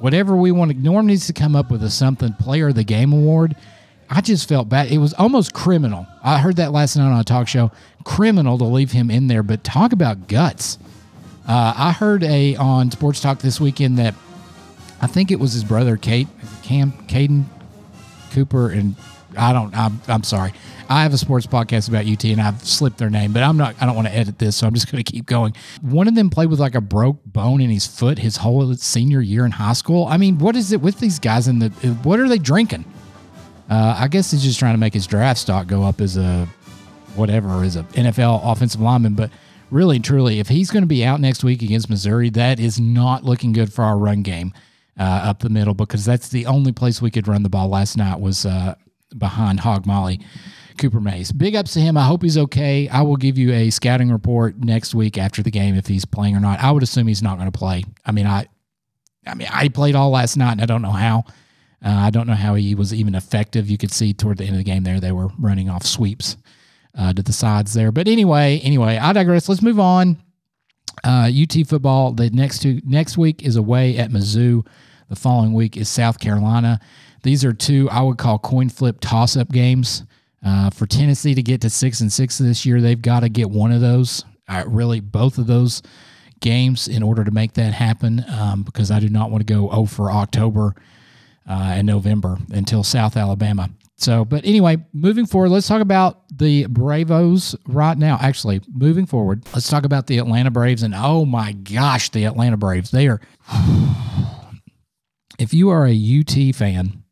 whatever 0.00 0.34
we 0.34 0.50
want. 0.50 0.72
to 0.72 0.76
Norm 0.76 1.06
needs 1.06 1.28
to 1.28 1.32
come 1.32 1.54
up 1.54 1.70
with 1.70 1.84
a 1.84 1.90
something 1.90 2.32
Player 2.32 2.68
of 2.68 2.74
the 2.74 2.82
Game 2.82 3.12
Award. 3.12 3.54
I 4.10 4.20
just 4.20 4.48
felt 4.48 4.68
bad. 4.68 4.90
It 4.90 4.98
was 4.98 5.14
almost 5.14 5.54
criminal. 5.54 6.08
I 6.24 6.38
heard 6.38 6.56
that 6.56 6.72
last 6.72 6.96
night 6.96 7.06
on 7.08 7.20
a 7.20 7.24
talk 7.24 7.46
show. 7.46 7.70
Criminal 8.02 8.58
to 8.58 8.64
leave 8.64 8.90
him 8.90 9.12
in 9.12 9.28
there, 9.28 9.44
but 9.44 9.62
talk 9.62 9.92
about 9.92 10.26
guts. 10.26 10.76
Uh, 11.46 11.72
I 11.76 11.92
heard 11.92 12.24
a 12.24 12.56
on 12.56 12.90
Sports 12.90 13.20
Talk 13.20 13.38
this 13.38 13.60
weekend 13.60 13.98
that 13.98 14.14
I 15.00 15.06
think 15.06 15.30
it 15.30 15.38
was 15.38 15.52
his 15.52 15.64
brother 15.64 15.96
Kate, 15.96 16.28
Cam, 16.62 16.92
Caden 17.06 17.44
Cooper, 18.32 18.70
and 18.70 18.96
I 19.36 19.52
don't. 19.52 19.74
I'm, 19.76 20.00
I'm 20.08 20.22
sorry. 20.22 20.52
I 20.88 21.02
have 21.02 21.12
a 21.12 21.18
sports 21.18 21.46
podcast 21.46 21.88
about 21.88 22.06
UT, 22.06 22.24
and 22.24 22.40
I've 22.40 22.64
slipped 22.66 22.98
their 22.98 23.10
name, 23.10 23.32
but 23.32 23.42
I'm 23.42 23.56
not. 23.56 23.76
I 23.80 23.86
don't 23.86 23.94
want 23.94 24.08
to 24.08 24.14
edit 24.14 24.38
this, 24.38 24.56
so 24.56 24.66
I'm 24.66 24.74
just 24.74 24.90
going 24.90 25.02
to 25.02 25.10
keep 25.10 25.26
going. 25.26 25.54
One 25.82 26.08
of 26.08 26.14
them 26.14 26.30
played 26.30 26.50
with 26.50 26.60
like 26.60 26.74
a 26.74 26.80
broke 26.80 27.24
bone 27.24 27.60
in 27.60 27.70
his 27.70 27.86
foot 27.86 28.18
his 28.18 28.38
whole 28.38 28.74
senior 28.74 29.20
year 29.20 29.44
in 29.44 29.52
high 29.52 29.74
school. 29.74 30.06
I 30.06 30.16
mean, 30.16 30.38
what 30.38 30.56
is 30.56 30.72
it 30.72 30.80
with 30.80 30.98
these 30.98 31.18
guys? 31.18 31.46
In 31.46 31.58
the 31.58 31.68
what 32.02 32.18
are 32.18 32.28
they 32.28 32.38
drinking? 32.38 32.84
Uh, 33.70 33.96
I 33.98 34.08
guess 34.08 34.30
he's 34.30 34.42
just 34.42 34.58
trying 34.58 34.74
to 34.74 34.78
make 34.78 34.94
his 34.94 35.06
draft 35.06 35.40
stock 35.40 35.66
go 35.66 35.82
up 35.82 36.00
as 36.00 36.16
a 36.16 36.48
whatever 37.14 37.62
as 37.62 37.76
a 37.76 37.82
NFL 37.82 38.40
offensive 38.44 38.80
lineman, 38.80 39.14
but 39.14 39.30
really 39.70 40.00
truly, 40.00 40.40
if 40.40 40.48
he's 40.48 40.70
going 40.70 40.82
to 40.82 40.88
be 40.88 41.04
out 41.04 41.20
next 41.20 41.44
week 41.44 41.62
against 41.62 41.90
Missouri, 41.90 42.30
that 42.30 42.58
is 42.58 42.80
not 42.80 43.24
looking 43.24 43.52
good 43.52 43.72
for 43.72 43.84
our 43.84 43.98
run 43.98 44.22
game 44.22 44.54
uh, 44.98 45.02
up 45.02 45.40
the 45.40 45.48
middle 45.48 45.74
because 45.74 46.04
that's 46.04 46.28
the 46.28 46.46
only 46.46 46.72
place 46.72 47.00
we 47.00 47.10
could 47.10 47.28
run 47.28 47.42
the 47.42 47.48
ball 47.48 47.68
last 47.68 47.96
night 47.96 48.20
was 48.20 48.44
uh, 48.44 48.74
behind 49.16 49.60
Hog 49.60 49.86
Molly. 49.86 50.20
Cooper 50.78 51.00
Mays. 51.00 51.32
Big 51.32 51.56
ups 51.56 51.74
to 51.74 51.80
him. 51.80 51.96
I 51.96 52.04
hope 52.04 52.22
he's 52.22 52.38
okay. 52.38 52.88
I 52.88 53.02
will 53.02 53.16
give 53.16 53.36
you 53.36 53.52
a 53.52 53.68
scouting 53.70 54.10
report 54.10 54.58
next 54.58 54.94
week 54.94 55.18
after 55.18 55.42
the 55.42 55.50
game 55.50 55.74
if 55.74 55.88
he's 55.88 56.04
playing 56.04 56.36
or 56.36 56.40
not. 56.40 56.60
I 56.60 56.70
would 56.70 56.84
assume 56.84 57.08
he's 57.08 57.22
not 57.22 57.36
going 57.36 57.50
to 57.50 57.58
play. 57.58 57.84
I 58.06 58.12
mean, 58.12 58.26
I, 58.26 58.46
I 59.26 59.34
mean, 59.34 59.48
I 59.50 59.68
played 59.68 59.96
all 59.96 60.10
last 60.10 60.36
night, 60.36 60.52
and 60.52 60.62
I 60.62 60.66
don't 60.66 60.82
know 60.82 60.92
how. 60.92 61.24
Uh, 61.84 61.90
I 61.90 62.10
don't 62.10 62.26
know 62.26 62.34
how 62.34 62.54
he 62.54 62.74
was 62.74 62.94
even 62.94 63.14
effective. 63.14 63.68
You 63.68 63.76
could 63.76 63.92
see 63.92 64.12
toward 64.12 64.38
the 64.38 64.44
end 64.44 64.54
of 64.54 64.58
the 64.58 64.64
game 64.64 64.84
there 64.84 65.00
they 65.00 65.12
were 65.12 65.28
running 65.38 65.68
off 65.68 65.84
sweeps 65.84 66.36
uh, 66.96 67.12
to 67.12 67.22
the 67.22 67.32
sides 67.32 67.74
there. 67.74 67.92
But 67.92 68.08
anyway, 68.08 68.60
anyway, 68.62 68.98
I 68.98 69.12
digress. 69.12 69.48
Let's 69.48 69.62
move 69.62 69.78
on. 69.78 70.22
Uh, 71.04 71.30
UT 71.30 71.66
football. 71.66 72.12
The 72.12 72.30
next 72.30 72.60
two 72.60 72.80
next 72.84 73.16
week 73.16 73.42
is 73.42 73.56
away 73.56 73.96
at 73.96 74.10
Mizzou. 74.10 74.66
The 75.08 75.16
following 75.16 75.54
week 75.54 75.78
is 75.78 75.88
South 75.88 76.18
Carolina. 76.18 76.80
These 77.22 77.42
are 77.42 77.54
two 77.54 77.88
I 77.90 78.02
would 78.02 78.18
call 78.18 78.38
coin 78.38 78.68
flip 78.68 78.98
toss 79.00 79.36
up 79.36 79.50
games. 79.50 80.02
Uh, 80.44 80.68
for 80.70 80.86
Tennessee 80.86 81.34
to 81.34 81.42
get 81.42 81.62
to 81.62 81.70
six 81.70 82.00
and 82.00 82.12
six 82.12 82.36
this 82.36 82.66
year, 82.66 82.80
they've 82.80 83.00
got 83.00 83.20
to 83.20 83.28
get 83.30 83.48
one 83.48 83.72
of 83.72 83.80
those. 83.80 84.24
Uh, 84.46 84.64
really, 84.66 85.00
both 85.00 85.38
of 85.38 85.46
those 85.46 85.82
games 86.40 86.88
in 86.88 87.02
order 87.02 87.24
to 87.24 87.30
make 87.30 87.54
that 87.54 87.72
happen. 87.72 88.22
Um, 88.28 88.62
because 88.62 88.90
I 88.90 89.00
do 89.00 89.08
not 89.08 89.30
want 89.30 89.46
to 89.46 89.52
go 89.52 89.70
oh 89.70 89.86
for 89.86 90.12
October 90.12 90.74
uh, 91.48 91.72
and 91.74 91.86
November 91.86 92.36
until 92.50 92.84
South 92.84 93.16
Alabama. 93.16 93.70
So, 93.96 94.24
but 94.24 94.44
anyway, 94.44 94.76
moving 94.92 95.26
forward, 95.26 95.48
let's 95.48 95.66
talk 95.66 95.80
about 95.80 96.22
the 96.36 96.66
Bravos 96.66 97.56
right 97.66 97.98
now. 97.98 98.18
Actually, 98.20 98.60
moving 98.72 99.06
forward, 99.06 99.42
let's 99.54 99.68
talk 99.68 99.84
about 99.84 100.06
the 100.06 100.18
Atlanta 100.18 100.50
Braves. 100.52 100.82
And 100.82 100.94
oh 100.94 101.24
my 101.24 101.52
gosh, 101.52 102.10
the 102.10 102.24
Atlanta 102.24 102.56
Braves. 102.56 102.90
They 102.92 103.08
are, 103.08 103.20
if 105.38 105.54
you 105.54 105.70
are 105.70 105.86
a 105.86 106.20
UT 106.20 106.54
fan 106.54 107.04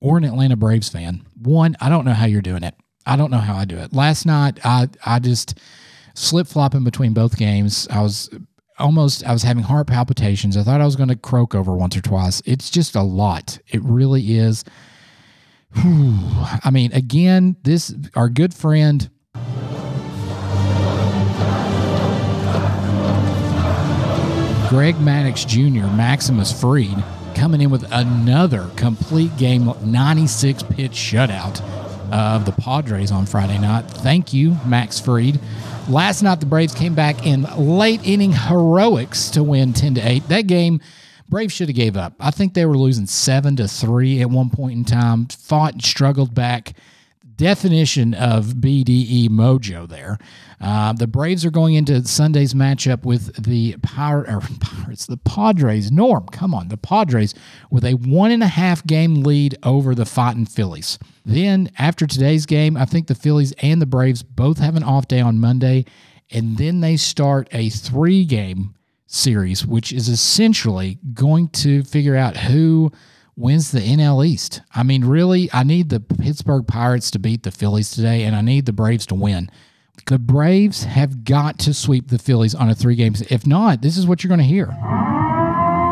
or 0.00 0.18
an 0.18 0.24
Atlanta 0.24 0.56
Braves 0.56 0.88
fan, 0.88 1.26
one, 1.40 1.76
I 1.80 1.88
don't 1.88 2.04
know 2.04 2.12
how 2.14 2.26
you're 2.26 2.42
doing 2.42 2.62
it. 2.64 2.74
I 3.06 3.16
don't 3.16 3.30
know 3.30 3.38
how 3.38 3.54
I 3.54 3.66
do 3.66 3.76
it. 3.76 3.92
Last 3.92 4.24
night, 4.24 4.58
I, 4.64 4.88
I 5.04 5.18
just 5.18 5.58
slip 6.14 6.46
flopping 6.46 6.84
between 6.84 7.12
both 7.12 7.36
games. 7.36 7.86
I 7.90 8.00
was 8.00 8.30
almost 8.78 9.24
I 9.24 9.32
was 9.32 9.42
having 9.42 9.62
heart 9.62 9.86
palpitations. 9.86 10.56
I 10.56 10.62
thought 10.62 10.80
I 10.80 10.86
was 10.86 10.96
going 10.96 11.10
to 11.10 11.16
croak 11.16 11.54
over 11.54 11.74
once 11.74 11.96
or 11.96 12.00
twice. 12.00 12.42
It's 12.46 12.70
just 12.70 12.96
a 12.96 13.02
lot. 13.02 13.58
It 13.68 13.82
really 13.84 14.36
is. 14.38 14.64
I 15.74 16.70
mean, 16.72 16.92
again, 16.92 17.56
this 17.62 17.94
our 18.14 18.28
good 18.30 18.54
friend. 18.54 19.10
Greg 24.70 24.96
Maddux 24.96 25.46
Jr., 25.46 25.86
Maximus 25.94 26.50
Fried, 26.58 27.04
coming 27.44 27.60
in 27.60 27.68
with 27.68 27.84
another 27.92 28.70
complete 28.74 29.36
game 29.36 29.70
96 29.84 30.62
pitch 30.62 30.92
shutout 30.92 31.60
of 32.10 32.46
the 32.46 32.52
Padres 32.52 33.12
on 33.12 33.26
Friday 33.26 33.58
night. 33.58 33.82
Thank 33.82 34.32
you, 34.32 34.56
Max 34.64 34.98
Fried. 34.98 35.38
Last 35.86 36.22
night, 36.22 36.40
the 36.40 36.46
Braves 36.46 36.74
came 36.74 36.94
back 36.94 37.26
in 37.26 37.42
late 37.58 38.00
inning 38.02 38.32
heroics 38.32 39.28
to 39.32 39.42
win 39.42 39.74
10 39.74 39.96
to 39.96 40.00
8. 40.00 40.28
That 40.28 40.46
game 40.46 40.80
Braves 41.28 41.52
should 41.52 41.68
have 41.68 41.76
gave 41.76 41.98
up. 41.98 42.14
I 42.18 42.30
think 42.30 42.54
they 42.54 42.64
were 42.64 42.78
losing 42.78 43.06
seven 43.06 43.56
to 43.56 43.68
three 43.68 44.22
at 44.22 44.30
one 44.30 44.48
point 44.48 44.78
in 44.78 44.84
time. 44.86 45.26
Fought 45.26 45.74
and 45.74 45.84
struggled 45.84 46.34
back. 46.34 46.72
Definition 47.36 48.14
of 48.14 48.46
BDE 48.46 49.28
mojo 49.28 49.88
there. 49.88 50.18
Uh, 50.60 50.92
the 50.92 51.06
Braves 51.06 51.44
are 51.44 51.50
going 51.50 51.74
into 51.74 52.04
Sunday's 52.06 52.54
matchup 52.54 53.04
with 53.04 53.44
the 53.44 53.76
Pir- 53.82 54.24
Pirates, 54.60 55.06
the 55.06 55.16
Padres. 55.16 55.90
Norm, 55.90 56.26
come 56.28 56.54
on, 56.54 56.68
the 56.68 56.76
Padres 56.76 57.34
with 57.70 57.84
a 57.84 57.94
one 57.94 58.30
and 58.30 58.42
a 58.42 58.48
half 58.48 58.86
game 58.86 59.22
lead 59.22 59.56
over 59.62 59.94
the 59.94 60.06
Fighting 60.06 60.46
Phillies. 60.46 60.98
Then 61.24 61.70
after 61.78 62.06
today's 62.06 62.46
game, 62.46 62.76
I 62.76 62.84
think 62.84 63.08
the 63.08 63.14
Phillies 63.14 63.52
and 63.62 63.82
the 63.82 63.86
Braves 63.86 64.22
both 64.22 64.58
have 64.58 64.76
an 64.76 64.82
off 64.84 65.08
day 65.08 65.20
on 65.20 65.40
Monday, 65.40 65.86
and 66.30 66.56
then 66.56 66.80
they 66.80 66.96
start 66.96 67.48
a 67.52 67.68
three 67.70 68.24
game 68.24 68.74
series, 69.06 69.66
which 69.66 69.92
is 69.92 70.08
essentially 70.08 70.98
going 71.12 71.48
to 71.48 71.82
figure 71.84 72.16
out 72.16 72.36
who 72.36 72.92
wins 73.36 73.72
the 73.72 73.80
NL 73.80 74.26
East. 74.26 74.62
I 74.74 74.82
mean, 74.82 75.04
really, 75.04 75.50
I 75.52 75.62
need 75.62 75.88
the 75.88 76.00
Pittsburgh 76.00 76.66
Pirates 76.66 77.10
to 77.12 77.18
beat 77.18 77.42
the 77.42 77.50
Phillies 77.50 77.90
today, 77.90 78.22
and 78.22 78.36
I 78.36 78.40
need 78.40 78.66
the 78.66 78.72
Braves 78.72 79.06
to 79.06 79.14
win. 79.14 79.50
The 80.06 80.18
Braves 80.18 80.84
have 80.84 81.24
got 81.24 81.58
to 81.60 81.74
sweep 81.74 82.08
the 82.08 82.18
Phillies 82.18 82.54
on 82.54 82.68
a 82.68 82.74
three 82.74 82.94
games. 82.94 83.22
If 83.22 83.46
not, 83.46 83.82
this 83.82 83.96
is 83.96 84.06
what 84.06 84.22
you're 84.22 84.28
going 84.28 84.38
to 84.38 84.44
hear. 84.44 84.68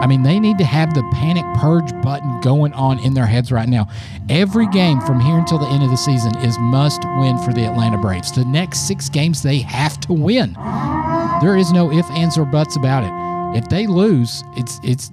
I 0.03 0.07
mean, 0.09 0.25
they 0.25 0.41
need 0.41 0.59
to 0.59 0.65
have 0.65 0.93
the 0.95 1.09
panic 1.13 1.45
purge 1.61 1.93
button 2.03 2.41
going 2.41 2.73
on 2.73 2.99
in 2.99 3.15
their 3.15 3.25
heads 3.25 3.53
right 3.53 3.69
now. 3.69 3.89
Every 4.29 4.67
game 4.67 5.01
from 5.01 5.21
here 5.21 5.39
until 5.39 5.59
the 5.59 5.69
end 5.69 5.85
of 5.85 5.91
the 5.91 5.97
season 5.97 6.37
is 6.39 6.59
must 6.59 7.05
win 7.19 7.39
for 7.39 7.53
the 7.53 7.65
Atlanta 7.65 7.99
Braves. 7.99 8.33
The 8.33 8.45
next 8.45 8.89
six 8.89 9.09
games 9.09 9.43
they 9.43 9.59
have 9.59 10.01
to 10.01 10.13
win. 10.13 10.55
There 11.41 11.57
is 11.57 11.73
no 11.73 11.93
if, 11.93 12.11
ands, 12.11 12.37
or 12.37 12.45
buts 12.45 12.75
about 12.75 13.05
it. 13.05 13.59
If 13.63 13.69
they 13.69 13.87
lose, 13.87 14.43
it's 14.57 14.81
it's 14.83 15.13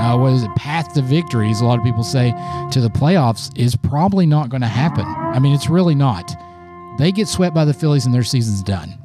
uh, 0.00 0.16
what 0.16 0.32
is 0.32 0.42
it? 0.42 0.54
Path 0.56 0.94
to 0.94 1.02
victory, 1.02 1.50
as 1.50 1.60
a 1.60 1.64
lot 1.66 1.78
of 1.78 1.84
people 1.84 2.02
say, 2.02 2.30
to 2.72 2.80
the 2.80 2.88
playoffs 2.88 3.56
is 3.56 3.76
probably 3.76 4.24
not 4.24 4.48
going 4.48 4.62
to 4.62 4.66
happen. 4.66 5.04
I 5.04 5.38
mean, 5.38 5.54
it's 5.54 5.68
really 5.68 5.94
not. 5.94 6.34
They 6.98 7.12
get 7.12 7.28
swept 7.28 7.54
by 7.54 7.64
the 7.64 7.74
Phillies 7.74 8.06
and 8.06 8.14
their 8.14 8.24
season's 8.24 8.62
done. 8.62 8.98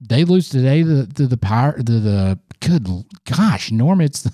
They 0.00 0.24
lose 0.24 0.50
today 0.50 0.82
to, 0.82 1.06
to 1.06 1.26
the 1.26 1.36
power 1.36 1.74
the 1.78 1.92
the 1.92 2.38
good 2.60 2.86
gosh, 3.24 3.72
Norm, 3.72 4.00
it's 4.00 4.22
the, 4.22 4.32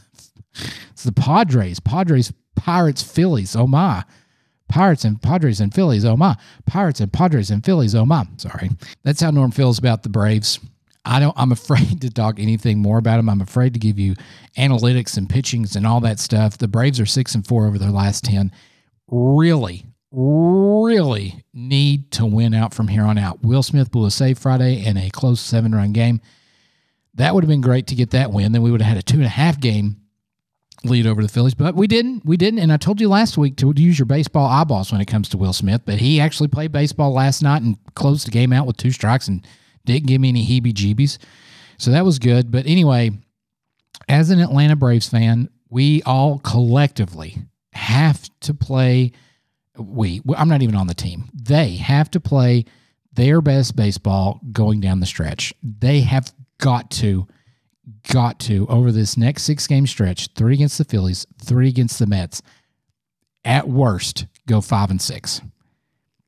it's 0.91 1.05
the 1.05 1.13
Padres, 1.13 1.81
Padres, 1.81 2.33
Pirates, 2.57 3.03
Phillies. 3.03 3.57
Oh 3.57 3.67
my. 3.67 4.05
Pirates 4.69 5.05
and 5.05 5.21
Padres 5.21 5.61
and 5.61 5.73
Phillies. 5.73 6.05
Oh 6.05 6.17
my. 6.17 6.37
Pirates 6.67 7.01
and 7.01 7.13
Padres 7.13 7.51
and 7.51 7.65
Phillies. 7.65 7.95
Oh 7.95 8.07
my. 8.07 8.27
Sorry. 8.37 8.71
That's 9.03 9.21
how 9.21 9.31
Norm 9.31 9.51
feels 9.51 9.79
about 9.79 10.03
the 10.03 10.09
Braves. 10.09 10.59
I 11.05 11.21
don't. 11.21 11.35
I'm 11.37 11.53
afraid 11.53 12.01
to 12.03 12.11
talk 12.11 12.39
anything 12.39 12.81
more 12.81 12.99
about 12.99 13.17
them. 13.17 13.29
I'm 13.29 13.41
afraid 13.41 13.75
to 13.75 13.81
give 13.81 13.99
you 13.99 14.15
analytics 14.57 15.17
and 15.17 15.29
pitchings 15.29 15.77
and 15.77 15.87
all 15.87 16.01
that 16.01 16.19
stuff. 16.19 16.59
The 16.59 16.69
Braves 16.69 17.01
are 17.01 17.07
six 17.07 17.35
and 17.35 17.47
four 17.47 17.67
over 17.67 17.79
their 17.79 17.91
last 17.91 18.25
ten. 18.25 18.53
Really, 19.09 19.87
really 20.11 21.45
need 21.53 22.11
to 22.13 22.27
win 22.27 22.55
out 22.55 22.73
from 22.73 22.89
here 22.89 23.05
on 23.05 23.19
out. 23.19 23.43
Will 23.43 23.63
Smith 23.63 23.91
blew 23.91 24.07
a 24.07 24.11
save 24.11 24.39
Friday 24.39 24.85
in 24.85 24.97
a 24.97 25.11
close 25.11 25.41
seven 25.41 25.75
run 25.75 25.93
game. 25.93 26.21
That 27.15 27.35
would 27.35 27.45
have 27.45 27.49
been 27.49 27.61
great 27.61 27.89
to 27.89 27.95
get 27.95 28.11
that 28.11 28.33
win. 28.33 28.53
Then 28.53 28.63
we 28.63 28.71
would 28.71 28.81
have 28.81 28.89
had 28.89 28.99
a 28.99 29.03
two 29.03 29.19
and 29.19 29.27
a 29.27 29.31
half 29.31 29.61
game 29.61 29.97
lead 30.85 31.07
over 31.07 31.23
the 31.23 31.29
Phillies, 31.29 31.55
but 31.55 31.75
we 31.75 31.87
didn't. 31.87 32.25
We 32.25 32.37
didn't. 32.37 32.61
And 32.61 32.73
I 32.73 32.77
told 32.77 33.01
you 33.01 33.09
last 33.09 33.37
week 33.37 33.57
to 33.57 33.73
use 33.77 33.99
your 33.99 34.07
baseball 34.07 34.49
eyeballs 34.49 34.91
when 34.91 35.01
it 35.01 35.07
comes 35.07 35.29
to 35.31 35.37
Will 35.37 35.53
Smith, 35.53 35.83
but 35.85 35.97
he 35.97 36.21
actually 36.21 36.49
played 36.49 36.73
baseball 36.73 37.13
last 37.13 37.43
night 37.43 37.63
and 37.63 37.77
closed 37.95 38.27
the 38.27 38.31
game 38.31 38.53
out 38.53 38.67
with 38.67 38.77
two 38.77 38.91
strikes 38.91 39.29
and 39.29 39.47
didn't 39.85 40.07
give 40.07 40.21
me 40.21 40.29
any 40.29 40.47
heebie 40.47 40.73
jeebies. 40.73 41.19
So 41.79 41.91
that 41.91 42.05
was 42.05 42.19
good. 42.19 42.51
But 42.51 42.67
anyway, 42.67 43.11
as 44.09 44.31
an 44.31 44.41
Atlanta 44.41 44.77
Braves 44.77 45.09
fan, 45.09 45.49
we 45.69 46.03
all 46.03 46.39
collectively 46.39 47.39
have 47.73 48.29
to 48.41 48.55
play. 48.55 49.13
We, 49.77 50.23
I'm 50.37 50.49
not 50.49 50.63
even 50.63 50.77
on 50.77 50.87
the 50.87 50.95
team. 50.95 51.31
They 51.35 51.77
have 51.77 52.11
to 52.13 52.21
play 52.21 52.67
their 53.15 53.41
best 53.41 53.77
baseball 53.77 54.41
going 54.53 54.81
down 54.81 55.01
the 55.01 55.07
stretch. 55.07 55.53
They 55.63 56.01
have 56.01 56.33
got 56.59 56.91
to, 56.93 57.27
got 58.11 58.39
to, 58.41 58.67
over 58.69 58.93
this 58.93 59.17
next 59.17 59.43
six 59.43 59.67
game 59.67 59.87
stretch, 59.87 60.29
three 60.35 60.55
against 60.55 60.79
the 60.79 60.85
Phillies, 60.85 61.27
three 61.43 61.69
against 61.69 61.99
the 61.99 62.07
Mets, 62.07 62.43
at 63.45 63.69
worst, 63.69 64.27
go 64.47 64.61
five 64.61 64.91
and 64.91 65.03
six. 65.03 65.41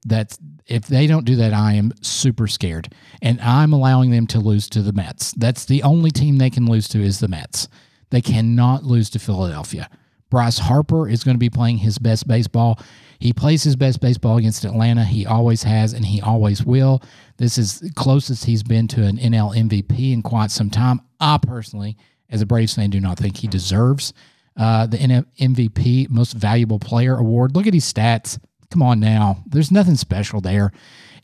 That's 0.05 0.39
if 0.67 0.87
they 0.87 1.07
don't 1.07 1.27
do 1.27 1.37
that, 1.37 1.53
I 1.53 1.75
am 1.75 1.93
super 2.01 2.47
scared, 2.47 2.95
and 3.21 3.41
I'm 3.41 3.73
allowing 3.73 4.11
them 4.11 4.27
to 4.29 4.41
lose 4.41 4.69
to 4.71 4.83
the 4.83 4.93
Mets. 4.93 5.33
That's 5.33 5.67
the 5.67 5.83
only 5.83 6.11
team 6.11 6.39
they 6.39 6.51
can 6.51 6.67
lose 6.67 6.89
to 6.89 7.03
is 7.03 7.21
the 7.21 7.29
Mets. 7.29 7.69
They 8.11 8.23
cannot 8.23 8.85
lose 8.85 9.11
to 9.11 9.19
Philadelphia. 9.19 9.91
Bryce 10.31 10.59
Harper 10.59 11.09
is 11.09 11.23
going 11.23 11.35
to 11.35 11.41
be 11.41 11.51
playing 11.51 11.79
his 11.79 11.99
best 11.99 12.27
baseball. 12.27 12.81
He 13.19 13.33
plays 13.33 13.63
his 13.63 13.77
best 13.77 14.01
baseball 14.01 14.37
against 14.37 14.65
Atlanta. 14.65 15.05
He 15.05 15.27
always 15.27 15.63
has, 15.63 15.93
and 15.93 16.05
he 16.05 16.21
always 16.21 16.65
will. 16.65 17.03
This 17.37 17.59
is 17.59 17.81
the 17.81 17.93
closest 17.93 18.45
he's 18.45 18.63
been 18.63 18.89
to 18.89 19.05
an 19.05 19.19
NL 19.19 19.55
MVP 19.55 20.13
in 20.13 20.23
quite 20.23 20.51
some 20.51 20.71
time. 20.71 21.01
I 21.21 21.39
personally, 21.39 21.97
as 22.31 22.43
a 22.43 22.47
Braves 22.47 22.75
fan, 22.75 22.91
do 22.91 23.01
not 23.01 23.19
think 23.19 23.37
he 23.37 23.49
deserves 23.49 24.13
uh, 24.57 24.87
the 24.87 24.99
MVP, 24.99 26.09
Most 26.11 26.33
Valuable 26.33 26.79
Player 26.79 27.17
award. 27.17 27.55
Look 27.55 27.67
at 27.67 27.75
his 27.75 27.91
stats. 27.91 28.39
Come 28.75 28.83
on 28.83 28.99
now. 28.99 29.45
There's 29.47 29.71
nothing 29.71 29.95
special 29.95 30.41
there. 30.41 30.73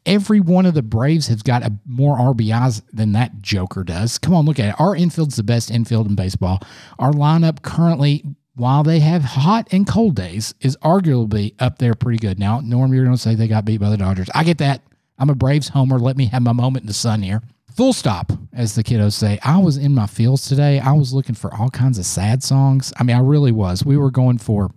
Every 0.06 0.38
one 0.38 0.66
of 0.66 0.74
the 0.74 0.82
Braves 0.82 1.26
has 1.26 1.42
got 1.42 1.64
a, 1.64 1.72
more 1.84 2.16
RBIs 2.16 2.80
than 2.92 3.10
that 3.14 3.42
Joker 3.42 3.82
does. 3.82 4.18
Come 4.18 4.34
on, 4.34 4.44
look 4.44 4.60
at 4.60 4.68
it. 4.68 4.80
Our 4.80 4.94
infield's 4.94 5.34
the 5.34 5.42
best 5.42 5.68
infield 5.68 6.06
in 6.06 6.14
baseball. 6.14 6.60
Our 7.00 7.10
lineup 7.10 7.62
currently 7.62 8.24
while 8.54 8.84
they 8.84 9.00
have 9.00 9.24
hot 9.24 9.66
and 9.72 9.84
cold 9.84 10.14
days, 10.14 10.54
is 10.60 10.76
arguably 10.78 11.54
up 11.58 11.78
there 11.78 11.94
pretty 11.94 12.18
good. 12.18 12.38
Now, 12.38 12.60
Norm, 12.60 12.92
you're 12.92 13.04
going 13.04 13.16
to 13.16 13.20
say 13.20 13.34
they 13.34 13.48
got 13.48 13.64
beat 13.64 13.80
by 13.80 13.90
the 13.90 13.96
Dodgers. 13.96 14.28
I 14.32 14.44
get 14.44 14.58
that. 14.58 14.82
I'm 15.18 15.30
a 15.30 15.34
Braves 15.34 15.70
homer. 15.70 15.98
Let 15.98 16.16
me 16.16 16.26
have 16.26 16.42
my 16.42 16.52
moment 16.52 16.82
in 16.82 16.86
the 16.86 16.94
sun 16.94 17.22
here. 17.22 17.42
Full 17.74 17.92
stop, 17.92 18.32
as 18.52 18.74
the 18.74 18.84
kiddos 18.84 19.14
say. 19.14 19.40
I 19.42 19.58
was 19.58 19.76
in 19.76 19.94
my 19.94 20.06
fields 20.06 20.46
today. 20.46 20.78
I 20.78 20.92
was 20.92 21.12
looking 21.12 21.34
for 21.34 21.52
all 21.54 21.70
kinds 21.70 21.98
of 21.98 22.04
sad 22.04 22.42
songs. 22.42 22.92
I 22.98 23.02
mean, 23.02 23.16
I 23.16 23.20
really 23.20 23.52
was. 23.52 23.84
We 23.84 23.96
were 23.96 24.10
going 24.10 24.38
for 24.38 24.70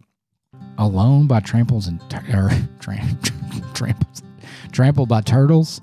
Alone 0.78 1.28
by 1.28 1.40
Tramples 1.40 1.88
and 1.88 2.02
or, 2.34 2.50
Tramples, 3.74 4.24
Trampled 4.72 5.10
by 5.10 5.22
Turtles. 5.22 5.82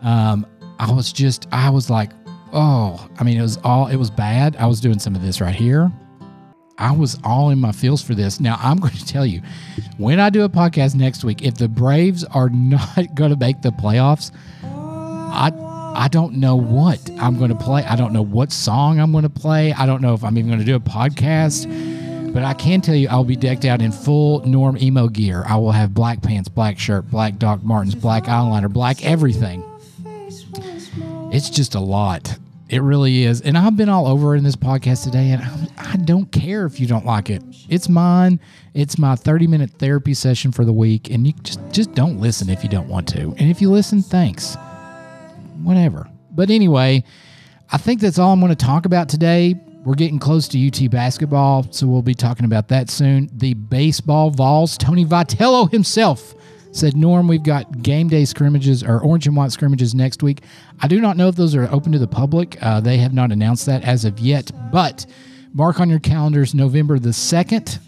Um, 0.00 0.46
I 0.78 0.90
was 0.90 1.12
just, 1.12 1.46
I 1.52 1.70
was 1.70 1.88
like, 1.88 2.10
oh, 2.52 3.08
I 3.18 3.24
mean, 3.24 3.38
it 3.38 3.42
was 3.42 3.58
all, 3.58 3.86
it 3.86 3.96
was 3.96 4.10
bad. 4.10 4.56
I 4.56 4.66
was 4.66 4.80
doing 4.80 4.98
some 4.98 5.14
of 5.14 5.22
this 5.22 5.40
right 5.40 5.54
here. 5.54 5.92
I 6.78 6.90
was 6.90 7.18
all 7.22 7.50
in 7.50 7.60
my 7.60 7.70
feels 7.70 8.02
for 8.02 8.14
this. 8.14 8.40
Now, 8.40 8.58
I'm 8.60 8.78
going 8.80 8.94
to 8.94 9.06
tell 9.06 9.24
you, 9.24 9.42
when 9.98 10.18
I 10.18 10.30
do 10.30 10.42
a 10.42 10.48
podcast 10.48 10.94
next 10.94 11.24
week, 11.24 11.42
if 11.42 11.54
the 11.54 11.68
Braves 11.68 12.24
are 12.24 12.48
not 12.48 13.14
going 13.14 13.30
to 13.30 13.36
make 13.36 13.62
the 13.62 13.70
playoffs, 13.70 14.32
I 14.64 15.52
I 15.94 16.08
don't 16.08 16.36
know 16.36 16.56
what 16.56 17.10
I'm 17.20 17.36
going 17.36 17.50
to 17.50 17.54
play. 17.54 17.84
I 17.84 17.96
don't 17.96 18.14
know 18.14 18.22
what 18.22 18.50
song 18.50 18.98
I'm 18.98 19.12
going 19.12 19.24
to 19.24 19.30
play. 19.30 19.74
I 19.74 19.84
don't 19.84 20.00
know 20.00 20.14
if 20.14 20.24
I'm 20.24 20.38
even 20.38 20.48
going 20.48 20.58
to 20.58 20.64
do 20.64 20.74
a 20.74 20.80
podcast. 20.80 21.66
But 22.32 22.44
I 22.44 22.54
can 22.54 22.80
tell 22.80 22.94
you, 22.94 23.08
I'll 23.08 23.24
be 23.24 23.36
decked 23.36 23.66
out 23.66 23.82
in 23.82 23.92
full 23.92 24.40
Norm 24.46 24.78
emo 24.78 25.08
gear. 25.08 25.44
I 25.46 25.56
will 25.56 25.72
have 25.72 25.92
black 25.92 26.22
pants, 26.22 26.48
black 26.48 26.78
shirt, 26.78 27.10
black 27.10 27.38
Doc 27.38 27.62
Martens, 27.62 27.94
black 27.94 28.24
eyeliner, 28.24 28.72
black 28.72 29.04
everything. 29.04 29.62
It's 31.30 31.50
just 31.50 31.74
a 31.74 31.80
lot. 31.80 32.38
It 32.70 32.80
really 32.80 33.24
is. 33.24 33.42
And 33.42 33.58
I've 33.58 33.76
been 33.76 33.90
all 33.90 34.06
over 34.06 34.34
in 34.34 34.44
this 34.44 34.56
podcast 34.56 35.04
today, 35.04 35.30
and 35.32 35.70
I 35.76 35.96
don't 35.96 36.32
care 36.32 36.64
if 36.64 36.80
you 36.80 36.86
don't 36.86 37.04
like 37.04 37.28
it. 37.28 37.42
It's 37.68 37.90
mine. 37.90 38.40
It's 38.72 38.98
my 38.98 39.14
30 39.14 39.46
minute 39.46 39.72
therapy 39.72 40.14
session 40.14 40.52
for 40.52 40.64
the 40.64 40.72
week, 40.72 41.10
and 41.10 41.26
you 41.26 41.34
just, 41.42 41.60
just 41.70 41.94
don't 41.94 42.18
listen 42.18 42.48
if 42.48 42.62
you 42.62 42.70
don't 42.70 42.88
want 42.88 43.08
to. 43.08 43.34
And 43.38 43.50
if 43.50 43.60
you 43.60 43.70
listen, 43.70 44.00
thanks. 44.00 44.56
Whatever. 45.62 46.08
But 46.30 46.48
anyway, 46.48 47.04
I 47.70 47.76
think 47.76 48.00
that's 48.00 48.18
all 48.18 48.32
I'm 48.32 48.40
going 48.40 48.48
to 48.48 48.56
talk 48.56 48.86
about 48.86 49.10
today. 49.10 49.54
We're 49.84 49.94
getting 49.94 50.20
close 50.20 50.46
to 50.48 50.66
UT 50.66 50.90
basketball, 50.92 51.66
so 51.72 51.88
we'll 51.88 52.02
be 52.02 52.14
talking 52.14 52.44
about 52.44 52.68
that 52.68 52.88
soon. 52.88 53.28
The 53.32 53.54
baseball 53.54 54.30
Vols, 54.30 54.78
Tony 54.78 55.04
Vitello 55.04 55.68
himself 55.68 56.36
said, 56.70 56.96
Norm, 56.96 57.26
we've 57.26 57.42
got 57.42 57.82
game 57.82 58.08
day 58.08 58.24
scrimmages 58.24 58.84
or 58.84 59.00
orange 59.00 59.26
and 59.26 59.36
white 59.36 59.50
scrimmages 59.50 59.92
next 59.92 60.22
week. 60.22 60.42
I 60.80 60.86
do 60.86 61.00
not 61.00 61.16
know 61.16 61.26
if 61.26 61.34
those 61.34 61.56
are 61.56 61.68
open 61.72 61.90
to 61.92 61.98
the 61.98 62.06
public. 62.06 62.62
Uh, 62.62 62.80
they 62.80 62.98
have 62.98 63.12
not 63.12 63.32
announced 63.32 63.66
that 63.66 63.82
as 63.82 64.04
of 64.04 64.20
yet, 64.20 64.52
but 64.70 65.04
mark 65.52 65.80
on 65.80 65.90
your 65.90 66.00
calendars 66.00 66.54
November 66.54 67.00
the 67.00 67.10
2nd. 67.10 67.80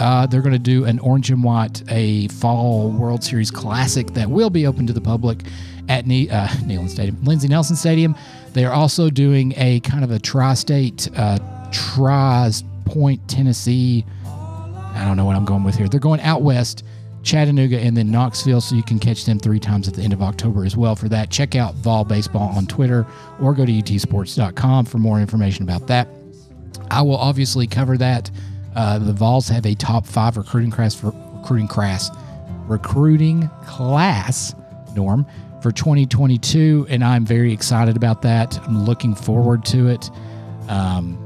Uh, 0.00 0.26
they're 0.26 0.42
going 0.42 0.52
to 0.52 0.58
do 0.58 0.84
an 0.84 0.98
orange 1.00 1.30
and 1.30 1.44
white, 1.44 1.82
a 1.90 2.28
fall 2.28 2.90
World 2.90 3.22
Series 3.22 3.50
classic 3.50 4.14
that 4.14 4.30
will 4.30 4.50
be 4.50 4.66
open 4.66 4.86
to 4.86 4.94
the 4.94 5.00
public 5.00 5.42
at 5.88 6.06
ne- 6.06 6.28
uh, 6.28 6.48
Neyland 6.48 6.90
Stadium, 6.90 7.22
Lindsey 7.24 7.48
Nelson 7.48 7.76
Stadium. 7.76 8.14
They 8.52 8.64
are 8.64 8.72
also 8.72 9.10
doing 9.10 9.54
a 9.56 9.80
kind 9.80 10.04
of 10.04 10.10
a 10.10 10.18
tri-state, 10.18 11.08
uh, 11.16 11.38
tri-point 11.70 13.26
Tennessee. 13.28 14.04
I 14.24 15.04
don't 15.04 15.16
know 15.16 15.24
what 15.24 15.36
I'm 15.36 15.44
going 15.44 15.64
with 15.64 15.76
here. 15.76 15.88
They're 15.88 16.00
going 16.00 16.20
out 16.20 16.42
west 16.42 16.84
Chattanooga, 17.22 17.78
and 17.78 17.96
then 17.96 18.10
Knoxville. 18.10 18.60
So 18.60 18.74
you 18.74 18.82
can 18.82 18.98
catch 18.98 19.24
them 19.24 19.38
three 19.38 19.60
times 19.60 19.86
at 19.88 19.94
the 19.94 20.02
end 20.02 20.12
of 20.12 20.22
October 20.22 20.64
as 20.64 20.76
well. 20.76 20.96
For 20.96 21.08
that, 21.08 21.30
check 21.30 21.54
out 21.54 21.74
Vol 21.74 22.04
Baseball 22.04 22.48
on 22.56 22.66
Twitter 22.66 23.06
or 23.40 23.54
go 23.54 23.66
to 23.66 23.72
utsports.com 23.72 24.86
for 24.86 24.98
more 24.98 25.20
information 25.20 25.62
about 25.62 25.86
that. 25.88 26.08
I 26.90 27.02
will 27.02 27.16
obviously 27.16 27.66
cover 27.66 27.98
that. 27.98 28.30
Uh, 28.74 28.98
the 28.98 29.12
Vols 29.12 29.48
have 29.48 29.66
a 29.66 29.74
top 29.74 30.06
five 30.06 30.36
recruiting 30.36 30.70
class 30.70 30.94
for 30.94 31.12
recruiting 31.36 31.68
class, 31.68 32.10
recruiting 32.66 33.50
class 33.66 34.54
norm 34.94 35.26
for 35.62 35.72
2022, 35.72 36.86
and 36.88 37.02
I'm 37.02 37.24
very 37.24 37.52
excited 37.52 37.96
about 37.96 38.22
that. 38.22 38.58
I'm 38.66 38.84
looking 38.84 39.14
forward 39.14 39.64
to 39.66 39.88
it. 39.88 40.10
Um, 40.68 41.24